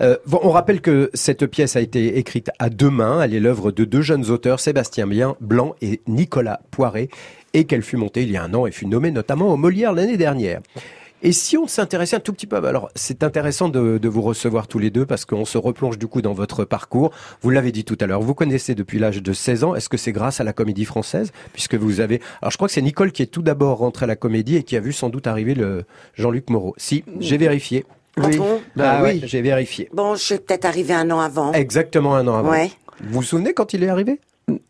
[0.00, 3.22] Euh, bon, on rappelle que cette pièce a été écrite à deux mains.
[3.22, 5.06] Elle est l'œuvre de deux jeunes auteurs, Sébastien
[5.40, 7.08] Blanc et Nicolas Poiré,
[7.54, 9.92] et qu'elle fut montée il y a un an et fut nommée notamment au Molière
[9.92, 10.60] l'année dernière.
[11.20, 14.68] Et si on s'intéressait un tout petit peu, alors c'est intéressant de, de vous recevoir
[14.68, 17.10] tous les deux parce qu'on se replonge du coup dans votre parcours.
[17.42, 19.74] Vous l'avez dit tout à l'heure, vous connaissez depuis l'âge de 16 ans.
[19.74, 21.32] Est-ce que c'est grâce à la comédie française?
[21.52, 24.06] Puisque vous avez Alors je crois que c'est Nicole qui est tout d'abord rentrée à
[24.06, 26.74] la comédie et qui a vu sans doute arriver le Jean-Luc Moreau.
[26.76, 27.84] Si, j'ai vérifié.
[28.22, 29.22] Ah bon Ah Bah ouais, oui.
[29.24, 29.88] j'ai vérifié.
[29.92, 31.52] Bon, je suis peut-être arrivé un an avant.
[31.52, 32.50] Exactement un an avant.
[32.50, 32.70] Ouais.
[33.00, 34.20] Vous vous souvenez quand il est arrivé?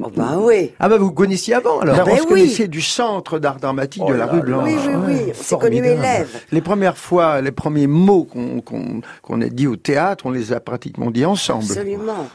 [0.03, 0.73] Oh bah oui.
[0.81, 2.29] Ah bah vous connaissiez avant alors Alors, Ben on se oui.
[2.29, 4.41] connaissait du centre d'art dramatique Oh de la là rue.
[4.41, 4.65] Blanche.
[4.67, 5.15] Oui, oui, oui.
[5.15, 5.87] Ouais, connus formidable.
[5.87, 6.41] élèves.
[6.51, 10.53] Les premières fois, les premiers mots qu'on qu'on qu'on a dit au théâtre, on les
[10.53, 11.63] a pratiquement dit ensemble.
[11.63, 12.27] Absolument.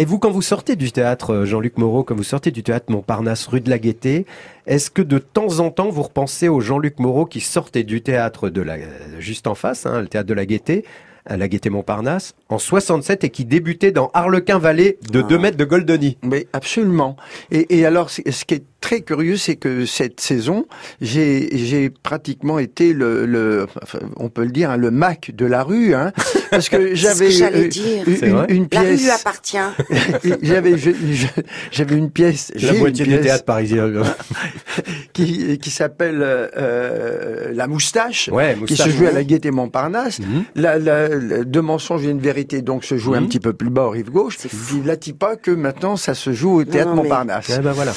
[0.00, 2.86] Et vous, quand vous sortez du théâtre, euh, Jean-Luc Moreau, quand vous sortez du théâtre
[2.90, 4.24] Montparnasse, rue de la Gaîté,
[4.66, 8.48] est-ce que de temps en temps vous repensez au Jean-Luc Moreau qui sortait du théâtre
[8.48, 8.78] de la,
[9.18, 10.86] juste en face, hein, le théâtre de la Gaîté,
[11.26, 15.58] à la Gaîté Montparnasse, en 67 et qui débutait dans Harlequin Vallée de 2 mètres
[15.58, 16.16] de Goldoni?
[16.22, 17.16] Mais absolument.
[17.50, 20.66] Et, et alors, ce qui est très curieux, c'est que cette saison,
[21.00, 25.62] j'ai pratiquement été le, le enfin, on peut le dire, hein, le Mac de la
[25.62, 26.12] rue, hein,
[26.50, 28.08] parce que C'est ce j'avais que j'allais euh, dire.
[28.08, 29.10] une, C'est vrai une La rue lui pièce.
[29.20, 29.56] appartient.
[31.72, 32.52] J'avais une pièce.
[32.60, 33.90] La moitié du pièce théâtre parisien.
[35.12, 38.28] qui, qui s'appelle euh, La Moustache.
[38.32, 40.20] Ouais, qui se joue à la Gaîté Montparnasse.
[40.20, 40.44] Mhm.
[40.56, 43.28] La, la, la- deux mensonges et une vérité, donc se joue un Mhm.
[43.28, 44.38] petit peu plus bas au rive gauche.
[44.38, 44.50] Puis
[44.84, 47.50] la pas que maintenant ça se joue au théâtre non, mais- Montparnasse.
[47.58, 47.92] Eh ben voilà.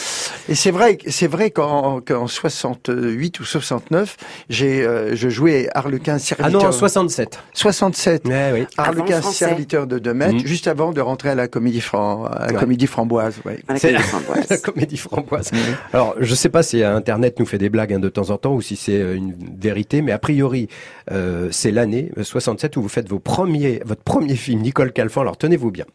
[0.49, 4.17] Et c'est vrai, c'est vrai qu'en qu'en 68 ou 69,
[4.49, 6.51] j'ai euh, je jouais Harlequin Ah serviteur.
[6.63, 7.39] non, en 67.
[7.53, 8.27] 67.
[8.27, 8.65] Ouais, oui.
[8.77, 9.45] Harlequin français.
[9.45, 10.45] serviteur de deux mètres, Mhm.
[10.45, 12.59] juste avant de rentrer à la comédie Fran- à la Ouais.
[12.59, 13.36] comédie framboise.
[13.45, 13.59] Ouais.
[13.67, 14.45] À la C'est- Comédie Framboise.
[14.49, 15.51] La comédie framboise.
[15.93, 18.53] Alors, je sais pas si Internet nous fait des blagues hein, de temps en temps
[18.53, 20.67] ou si c'est euh, une vérité, mais a priori,
[21.12, 25.21] euh, c'est l'année euh, 67 où vous faites vos premiers, votre premier film, Nicole Calfan.
[25.21, 25.86] Alors, tenez-vous bien.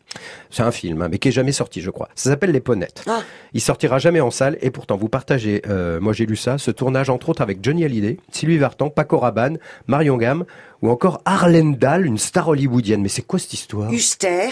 [0.50, 2.08] C'est un film, hein, mais qui est jamais sorti, je crois.
[2.14, 3.02] Ça s'appelle Les Ponettes.
[3.08, 3.20] Ah.
[3.52, 6.70] Il sortira jamais en salle et pourtant vous partagez, euh, moi j'ai lu ça, ce
[6.70, 10.44] tournage entre autres avec Johnny Hallyday, Sylvie Vartan, Paco Rabanne, Marion Gamme
[10.82, 13.02] ou encore Arlene Dahl, une star hollywoodienne.
[13.02, 13.92] Mais c'est quoi cette histoire?
[13.92, 14.50] Huster,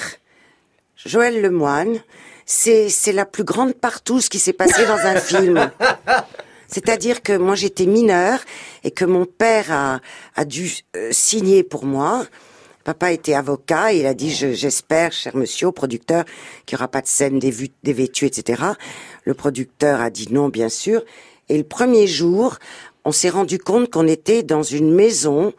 [1.04, 1.98] Joël Lemoine,
[2.44, 5.70] c'est c'est la plus grande partouze qui s'est passée dans un film.
[6.68, 8.40] C'est-à-dire que moi j'étais mineure
[8.82, 10.00] et que mon père a,
[10.34, 12.26] a dû euh, signer pour moi.
[12.82, 16.24] Papa était avocat et il a dit je- j'espère, cher monsieur, au producteur,
[16.66, 17.38] qu'il n'y aura pas de scène
[17.82, 18.62] dévêtue, etc.
[19.26, 21.02] Le producteur a dit non, bien sûr.
[21.50, 22.56] Et le premier jour,
[23.04, 25.52] on s'est rendu compte qu'on était dans une maison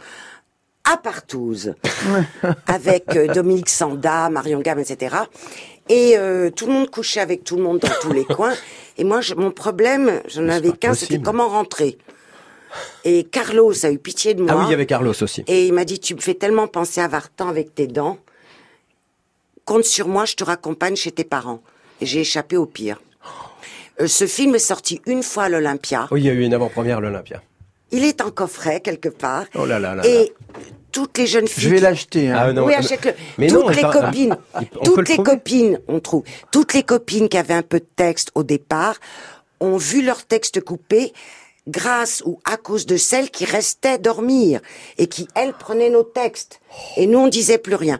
[0.85, 1.75] à Partouze,
[2.65, 5.17] avec euh, Dominique Sanda, Marion Gamme, etc.
[5.89, 8.53] Et euh, tout le monde couchait avec tout le monde dans tous les coins.
[8.97, 11.97] Et moi, je- mon problème, j'en avais qu'un, c'était comment rentrer.
[13.03, 14.51] Et Carlos a eu pitié de moi.
[14.53, 15.43] Ah oui, il y avait Carlos aussi.
[15.47, 18.17] Et il m'a dit, tu me fais tellement penser à Vartan avec tes dents.
[19.65, 21.61] Compte sur moi, je te raccompagne chez tes parents.
[21.99, 23.01] Et j'ai échappé au pire.
[23.99, 26.07] Euh, ce film est sorti une fois à l'Olympia.
[26.11, 27.41] Oui, il y a eu une avant-première à l'Olympia.
[27.91, 29.45] Il est en coffret quelque part.
[29.55, 30.07] Oh là là là là.
[30.09, 30.33] Et
[30.91, 31.63] toutes les jeunes filles.
[31.63, 32.29] Je vais l'acheter.
[32.29, 32.35] hein.
[32.37, 33.13] Ah, non, oui, mais- achète-le.
[33.37, 37.37] mais non, Toutes les copines, ah, toutes les copines, on trouve, toutes les copines qui
[37.37, 38.95] avaient un peu de texte au départ
[39.59, 41.13] ont vu leur texte coupé
[41.67, 44.59] grâce ou à cause de celles qui restaient dormir
[44.97, 46.59] et qui, elles, prenaient nos textes.
[46.97, 47.99] Et nous, on disait plus rien.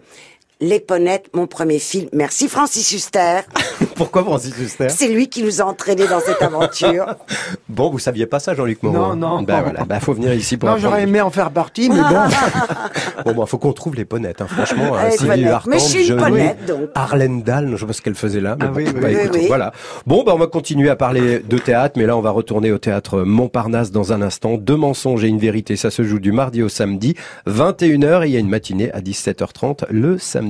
[0.60, 2.08] Les Ponettes, mon premier film.
[2.14, 3.42] Merci Francis Huster.
[3.96, 7.06] Pourquoi Francis Huster C'est lui qui nous a entraînés dans cette aventure.
[7.70, 9.44] Bon, vous saviez pas ça, Jean-Luc Moreau Non, non.
[9.44, 12.06] Ben voilà, bah faut venir ici pour Non, j'aurais aimé en faire partie, mais bon.
[13.26, 14.96] Bon, bah, faut qu'on trouve les ponettes, hein, franchement.
[14.96, 15.44] hein, Les Sylvie.
[15.44, 16.90] Vartan, Mais je suis une ponette, donc.
[16.96, 18.56] Arlène Dahl, je sais pas ce qu'elle faisait là.
[18.60, 19.14] Mais Ah bon, oui, oui, bah, oui.
[19.16, 19.48] écoutez, Oui, oui.
[19.48, 19.74] voilà.
[20.08, 22.78] Bon, bah, on va continuer à parler de théâtre, mais là, on va retourner au
[22.80, 24.56] théâtre Montparnasse dans un instant.
[24.58, 27.16] Deux mensonges et une vérité, ça se joue du mardi au samedi,
[27.48, 30.47] 21h, et il y a une matinée à 17h30 le samedi.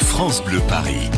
[0.00, 1.10] France Bleu Paris.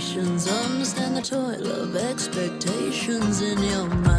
[0.00, 0.48] Minds.
[0.48, 4.09] Understand the toil of expectations in your mind.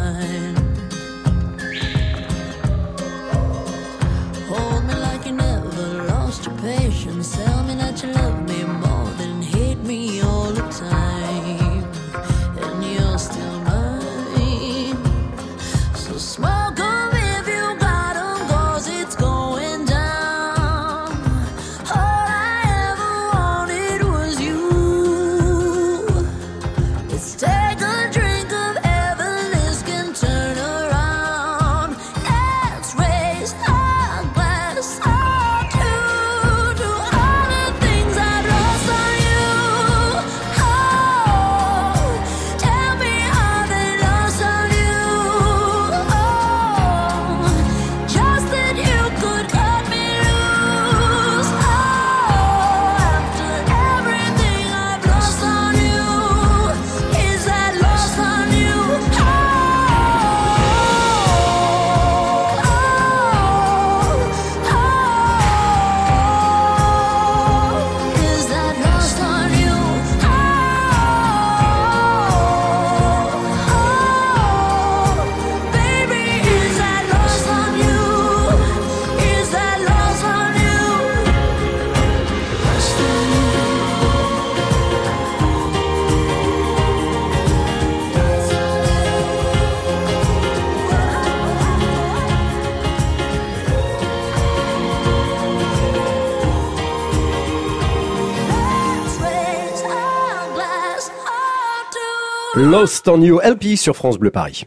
[102.72, 104.64] Lost on You LP sur France Bleu Paris.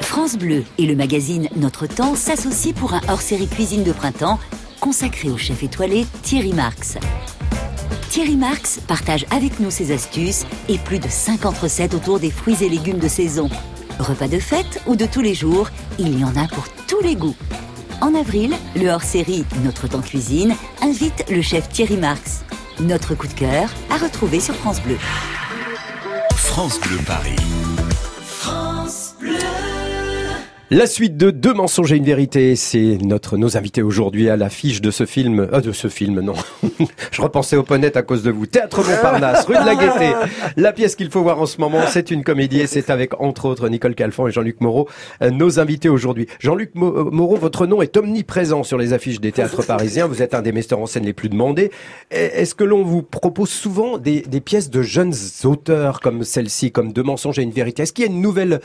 [0.00, 4.40] France Bleu et le magazine Notre Temps s'associent pour un hors-série cuisine de printemps
[4.80, 6.98] consacré au chef étoilé Thierry Marx.
[8.10, 12.64] Thierry Marx partage avec nous ses astuces et plus de 50 recettes autour des fruits
[12.64, 13.48] et légumes de saison.
[14.00, 17.14] Repas de fête ou de tous les jours, il y en a pour tous les
[17.14, 17.36] goûts.
[18.00, 22.42] En avril, le hors-série Notre Temps Cuisine invite le chef Thierry Marx.
[22.80, 24.96] Notre coup de cœur à retrouver sur France Bleu.
[26.54, 27.73] France Bleu Paris.
[30.74, 34.80] La suite de Deux mensonges et une vérité, c'est notre nos invités aujourd'hui à l'affiche
[34.80, 36.34] de ce film, euh, de ce film, non.
[37.12, 38.46] Je repensais au ponette à cause de vous.
[38.46, 40.12] Théâtre Montparnasse, rue de la Gaîté.
[40.56, 43.44] La pièce qu'il faut voir en ce moment, c'est une comédie et c'est avec entre
[43.44, 44.88] autres Nicole Calfan et Jean-Luc Moreau,
[45.22, 46.26] euh, nos invités aujourd'hui.
[46.40, 50.08] Jean-Luc euh, Moreau, votre nom est omniprésent sur les affiches des théâtres parisiens.
[50.08, 51.70] Vous êtes un des metteurs en scène les plus demandés.
[52.10, 55.14] Est-ce que l'on vous propose souvent des, des pièces de jeunes
[55.44, 57.84] auteurs comme celle-ci, comme Deux mensonges et une vérité?
[57.84, 58.58] Est-ce qu'il y a une nouvelle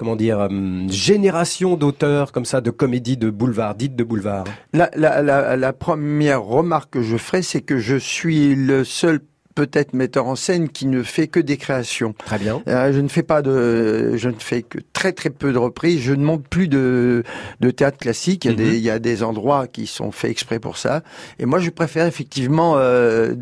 [0.00, 4.44] comment dire, hum, génération d'auteurs comme ça, de comédies de boulevard, dites de boulevard.
[4.72, 9.20] La première remarque que je ferai, c'est que je suis le seul
[9.54, 12.14] peut-être metteur en scène qui ne fait que des créations.
[12.24, 12.62] Très bien.
[12.68, 16.00] Euh, je ne fais pas de, je ne fais que très très peu de reprises.
[16.00, 17.24] Je ne monte plus de,
[17.60, 18.44] de théâtre classique.
[18.44, 18.70] Il y, a Mhm.
[18.70, 21.02] des, il y a des endroits qui sont faits exprès pour ça.
[21.38, 23.34] Et moi, je préfère effectivement euh,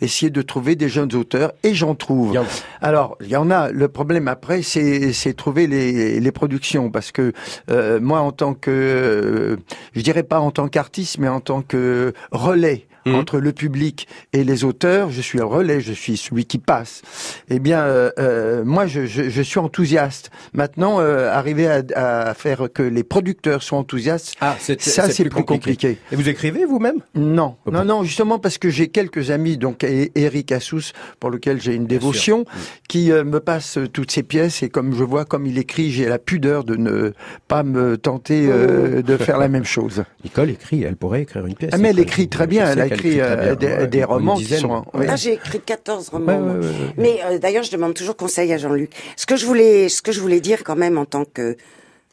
[0.00, 1.52] essayer de trouver des jeunes auteurs.
[1.62, 2.32] Et j'en trouve.
[2.80, 3.70] Alors, il y en a.
[3.70, 7.32] Le problème après, c'est c'est trouver les, les productions, parce que
[7.70, 9.56] euh, moi, en tant que, euh,
[9.94, 13.14] je dirais pas en tant qu'artiste, mais en tant que relais Mhm.
[13.14, 17.02] entre le public et les auteurs, je suis le relais, je suis celui qui passe.
[17.48, 20.30] Eh bien, euh, euh, moi, je, je, je suis enthousiaste.
[20.52, 21.82] Maintenant, euh, arriver à,
[22.28, 25.98] à faire que les producteurs soient enthousiastes, Ah, c'est ça, c'est plus compliqué.
[26.12, 26.98] Et vous écrivez vous-même?
[27.14, 29.84] Non, Oh, non, non, justement parce que j'ai quelques amis, donc
[30.14, 32.44] Eric Assous, pour lequel j'ai une dévotion,
[32.88, 36.06] qui euh, me passe toutes ces pièces et comme je vois comme il écrit, j'ai
[36.06, 37.12] la pudeur de ne
[37.48, 40.04] pas me tenter de faire la même chose.
[40.24, 41.70] Nicole écrit, elle pourrait écrire une pièce.
[41.72, 44.36] Ah, mais elle écrit très bien, elle a écrit, euh, des, Ouais, des une romans
[44.36, 44.84] qui sont...
[44.94, 45.06] oui.
[45.08, 46.26] Ah, j'ai écrit 14 romans.
[46.26, 46.54] Ouais, ouais, moi.
[46.54, 46.94] ouais, ouais.
[46.96, 48.92] Mais euh, d'ailleurs, je demande toujours conseil à Jean-Luc.
[49.16, 51.56] Ce que je voulais, ce que je voulais dire quand même en tant que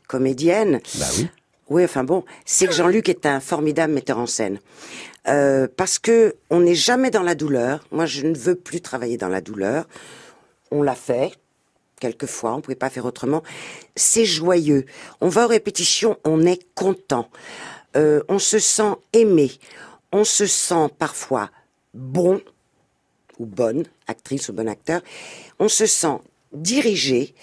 [0.08, 1.28] comédienne, Bah oui.
[1.70, 4.60] oui, enfin bon, c'est que Jean-Luc est un formidable metteur en scène.
[5.28, 7.86] Euh, parce que on n'est jamais dans la douleur.
[7.92, 9.86] Moi, je ne veux plus travailler dans la douleur.
[10.72, 11.32] On l'a fait
[12.00, 13.42] quelquefois, on pouvait pas faire autrement.
[13.96, 14.86] C'est joyeux.
[15.20, 17.28] On va aux répétitions, on est content.
[17.96, 19.52] Euh, on se sent aimé.
[20.12, 21.50] On se sent parfois
[21.94, 22.42] bon
[23.40, 25.02] ou bonne actrice ou bon acteur.
[25.60, 26.20] On se sent
[26.54, 27.36] dirigé.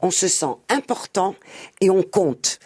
[0.00, 1.34] On se sent important
[1.80, 2.58] et on compte.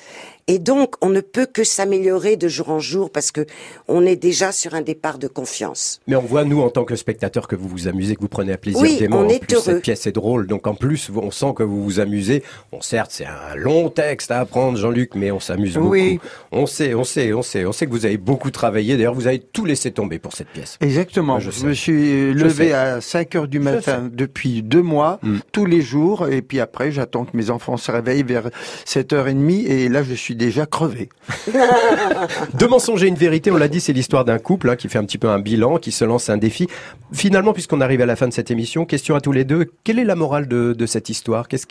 [0.52, 3.46] Et donc, on ne peut que s'améliorer de jour en jour parce que
[3.86, 6.00] on est déjà sur un départ de confiance.
[6.08, 8.52] Mais on voit, nous, en tant que spectateurs, que vous vous amusez, que vous prenez
[8.54, 9.62] un plaisir Oui, on En est plus, heureux.
[9.64, 10.48] Cette pièce est drôle.
[10.48, 12.42] Donc, en plus, on sent que vous vous amusez.
[12.72, 15.90] Bon, certes, c'est un long texte à apprendre, Jean-Luc, mais on s'amuse beaucoup.
[15.90, 16.18] Oui.
[16.50, 17.64] On sait, on sait, on sait.
[17.64, 18.96] On sait que vous avez beaucoup travaillé.
[18.96, 20.78] D'ailleurs, vous avez tout laissé tomber pour cette pièce.
[20.80, 21.38] Exactement.
[21.38, 22.72] Je me suis levé sais.
[22.72, 25.38] à 5 heures du matin depuis deux mois, Mm.
[25.52, 28.50] tous les jours, et puis après, j'attends que mes enfants se réveillent vers
[28.84, 31.10] 7h30, et là, je suis déjà crevé.
[32.54, 34.98] Deux mensonges et une vérité, on l'a dit, c'est l'histoire d'un couple hein, qui fait
[34.98, 36.66] un petit peu un bilan, qui se lance un défi.
[37.12, 39.98] Finalement, puisqu'on arrive à la fin de cette émission, question à tous les deux, quelle
[39.98, 41.46] est la morale de, de cette histoire?
[41.46, 41.66] Qu'est-ce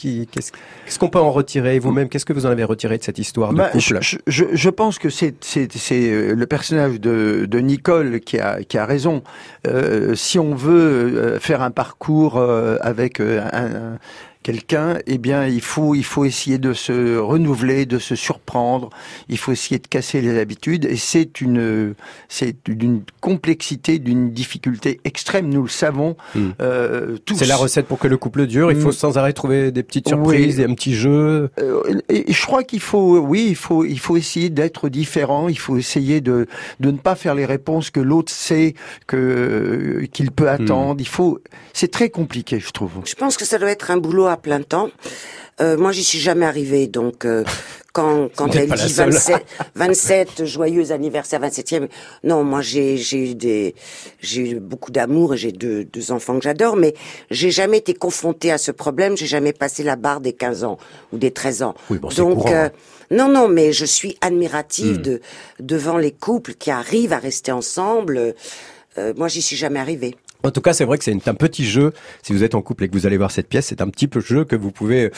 [1.00, 2.10] qu'on peut en retirer vous-même?
[2.10, 3.98] Qu'est-ce que vous en avez retiré de cette histoire de Bah, couple?
[4.02, 5.34] je, je, je pense que c'est
[5.92, 9.24] euh, le personnage de, de Nicole qui a qui a raison.
[9.68, 12.40] Euh, si on veut euh, faire un parcours
[12.82, 13.98] avec un-
[14.42, 18.90] quelqu'un, eh bien il faut il faut essayer de se renouveler, de se surprendre.
[19.28, 21.94] Il faut essayer de casser les habitudes et c'est une
[22.30, 25.50] c'est d'une complexité, d'une difficulté extrême.
[25.50, 26.50] Nous le savons Hmm.
[26.62, 27.36] euh, tous.
[27.36, 28.72] C'est la recette pour que le couple dure.
[28.72, 28.94] Il faut Mm.
[28.94, 30.62] sans arrêt trouver des petites surprises, Oui.
[30.64, 31.50] et un petit jeu.
[31.60, 35.50] Euh, et je crois qu'il faut, oui, il faut, il faut essayer d'être différent.
[35.50, 36.48] Il faut essayer de
[36.80, 38.74] de ne pas faire les réponses que l'autre sait
[39.08, 40.96] que qu'il peut attendre.
[41.00, 41.40] Il faut,
[41.74, 42.92] c'est très compliqué, je trouve.
[43.06, 44.90] Je pense que ça doit être un boulot à plein temps.
[45.62, 47.44] Euh, moi, j'y suis jamais arrivée, donc euh,
[47.92, 49.12] quand quand elle dit seule.
[49.12, 51.90] 27, 27 joyeux anniversaire, 27e,
[52.24, 53.76] non, moi j'ai j'ai eu des
[54.22, 56.94] j'ai eu beaucoup d'amour et j'ai deux deux enfants que j'adore, mais
[57.30, 59.18] j'ai jamais été confrontée à ce problème.
[59.18, 60.78] J'ai jamais passé la barre des 15 ans
[61.12, 61.76] ou des 13 ans.
[61.90, 62.72] Oui, bon, donc courant, hein.
[63.12, 65.02] non, non, mais je suis admirative Hmm.
[65.02, 65.22] de
[65.60, 68.34] devant les couples qui arrivent à rester ensemble.
[68.98, 70.16] Euh, moi, j'y suis jamais arrivée.
[70.42, 71.92] En tout cas, c'est vrai que c'est un petit jeu.
[72.24, 74.08] Si vous êtes en couple et que vous allez voir cette pièce, c'est un petit
[74.08, 75.12] peu jeu que vous pouvez.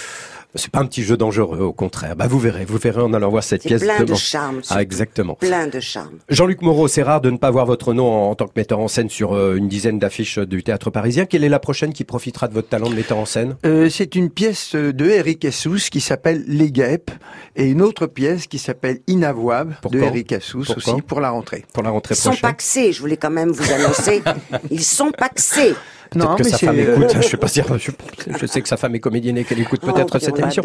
[0.55, 2.15] C'est pas un petit jeu dangereux, au contraire.
[2.17, 3.81] Bah, vous verrez, vous verrez en allant voir cette pièce.
[3.81, 5.35] plein de charme, Ah, exactement.
[5.35, 6.19] Plein de charme.
[6.29, 8.79] Jean-Luc Moreau, c'est rare de ne pas voir votre nom en, en tant que metteur
[8.79, 11.25] en scène sur euh, une dizaine d'affiches du théâtre parisien.
[11.25, 13.55] Quelle est la prochaine qui profitera de votre talent de metteur en scène?
[13.65, 17.11] Euh, c'est une pièce de Eric Assous qui s'appelle Les Guêpes
[17.55, 21.29] et une autre pièce qui s'appelle Inavouable Pour de Eric Assous Pour aussi pour la
[21.29, 21.63] rentrée.
[21.73, 24.21] Pour la rentrée Ils sont paxés, je voulais quand même vous annoncer.
[24.69, 25.75] Ils sont paxés.
[26.11, 27.13] Peut-être que sa c'est, femme écoute.
[27.15, 27.65] Je suis pas sûr.
[27.77, 30.63] Je, sais que sa femme est comédienne et qu'elle écoute Oh, peut-être cette on émission.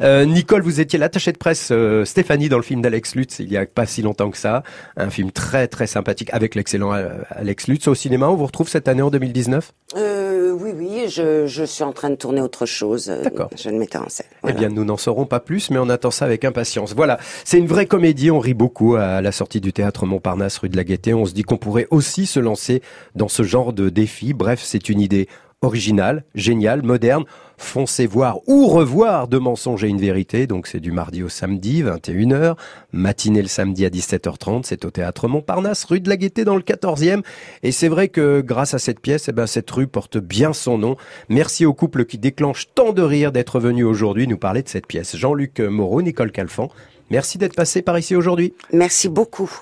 [0.00, 3.52] Euh, Nicole, vous étiez l'attachée de presse euh, Stéphanie dans le film d'Alex Lutz il
[3.52, 4.64] y a pas si longtemps que ça.
[4.96, 8.28] Un film très très sympathique avec l'excellent euh, Alex Lutz au cinéma.
[8.28, 12.10] On vous retrouve cette année en 2019 Euh, oui, oui, je, je suis en train
[12.10, 13.12] de tourner autre chose.
[13.22, 13.50] D'accord.
[13.56, 14.26] Je ne mettais en scène.
[14.48, 16.94] Eh bien, nous n'en saurons pas plus, mais on attend ça avec impatience.
[16.94, 18.32] Voilà, c'est une vraie comédie.
[18.32, 21.14] On rit beaucoup à la sortie du théâtre Montparnasse, rue de la Gaîté.
[21.14, 22.82] On se dit qu'on pourrait aussi se lancer
[23.14, 24.34] dans ce genre de défi.
[24.34, 25.28] Bref, c'est une idée
[25.62, 27.24] originale, géniale, moderne.
[27.58, 30.46] Foncez voir ou revoir de mensonges et une vérité.
[30.46, 32.56] Donc, c'est du mardi au samedi, 21h.
[32.92, 34.62] Matinée le samedi à 17h30.
[34.64, 37.22] C'est au théâtre Montparnasse, rue de la Gaîté dans le 14e.
[37.62, 40.78] Et c'est vrai que grâce à cette pièce, eh ben, cette rue porte bien son
[40.78, 40.96] nom.
[41.28, 44.86] Merci au couple qui déclenche tant de rire d'être venu aujourd'hui nous parler de cette
[44.86, 45.14] pièce.
[45.14, 46.70] Jean-Luc Moreau, Nicole Calfan.
[47.10, 48.54] Merci d'être passé par ici aujourd'hui.
[48.72, 49.60] Merci beaucoup.